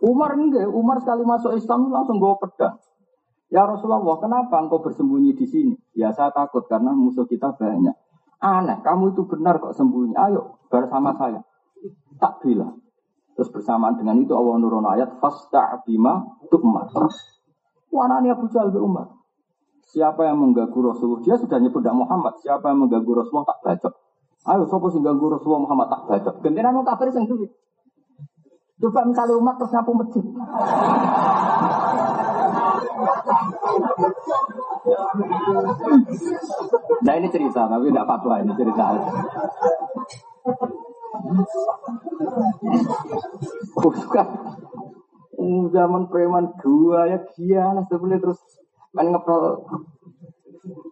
[0.00, 2.80] Umar enggak, Umar sekali masuk Islam langsung bawa pedang.
[3.46, 5.74] Ya Rasulullah, kenapa engkau bersembunyi di sini?
[5.94, 7.94] Ya saya takut karena musuh kita banyak.
[8.42, 10.12] Aneh, kamu itu benar kok sembunyi.
[10.18, 11.40] Ayo bersama saya.
[12.20, 12.82] Tak bilang.
[13.36, 16.88] Terus bersamaan dengan itu Allah nurun ayat fasta bima tukmar.
[17.92, 19.15] Wanani Abu Jahal Umar.
[19.86, 21.22] Siapa yang mengganggu Rasulullah?
[21.22, 22.34] Dia sudah nyebut Muhammad.
[22.42, 23.88] Siapa yang mengganggu Rasulullah tak baca.
[24.46, 26.30] Ayo sopo sing ganggu Rasulullah Muhammad tak baca.
[26.42, 27.26] Gentenan wong kafir sing.
[28.76, 30.24] Coba misalnya umat terus nyapu masjid.
[37.02, 38.84] Nah ini cerita, tapi tidak fatwa ini cerita.
[43.80, 44.26] Bukan.
[45.46, 48.40] Zaman preman dua ya gila sebelum terus
[48.96, 49.60] main ngepel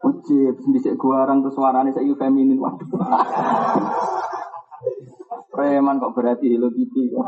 [0.05, 2.60] Ujib, bisa gua orang tuh suaranya saya feminin.
[5.55, 7.26] Preman kok berarti Kitty kok.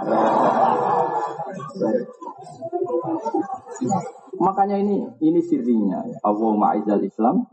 [4.37, 6.17] Makanya ini ini sirinya ya.
[6.23, 7.49] Allah ma'izal Islam.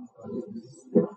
[0.92, 1.08] Ya.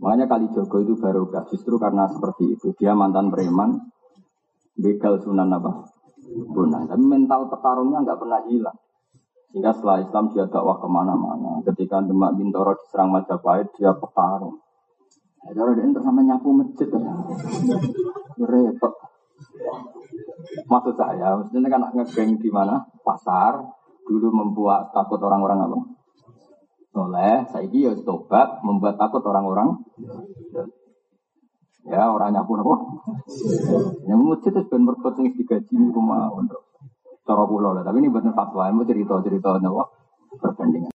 [0.00, 2.72] Makanya kali Jogo itu barokah justru karena seperti itu.
[2.80, 3.92] Dia mantan preman,
[4.80, 5.92] begal sunan apa?
[6.30, 6.88] Bunah.
[6.88, 8.78] Tapi mental petarungnya nggak pernah hilang.
[9.50, 11.58] Sehingga setelah Islam dia dakwah ke mana-mana.
[11.66, 14.62] Ketika Demak Bintoro diserang Majapahit, dia petarung.
[15.40, 16.86] Kalau dia terus sama nyapu masjid,
[18.38, 18.94] repot.
[20.70, 22.86] Maksud saya, maksudnya kan ngegeng di mana?
[23.02, 23.58] Pasar,
[24.06, 25.78] dulu membuat takut orang-orang apa?
[26.94, 29.82] Soleh, saya ya tobat, membuat takut orang-orang.
[31.88, 32.76] Ya, orang nyapu apa?
[34.06, 36.69] Yang masjid itu benar berbuat yang digaji di rumah untuk
[37.26, 39.84] cara kula tapi ini bukan fatwa, ini cerita-cerita nyawa
[40.40, 40.88] perbandingan.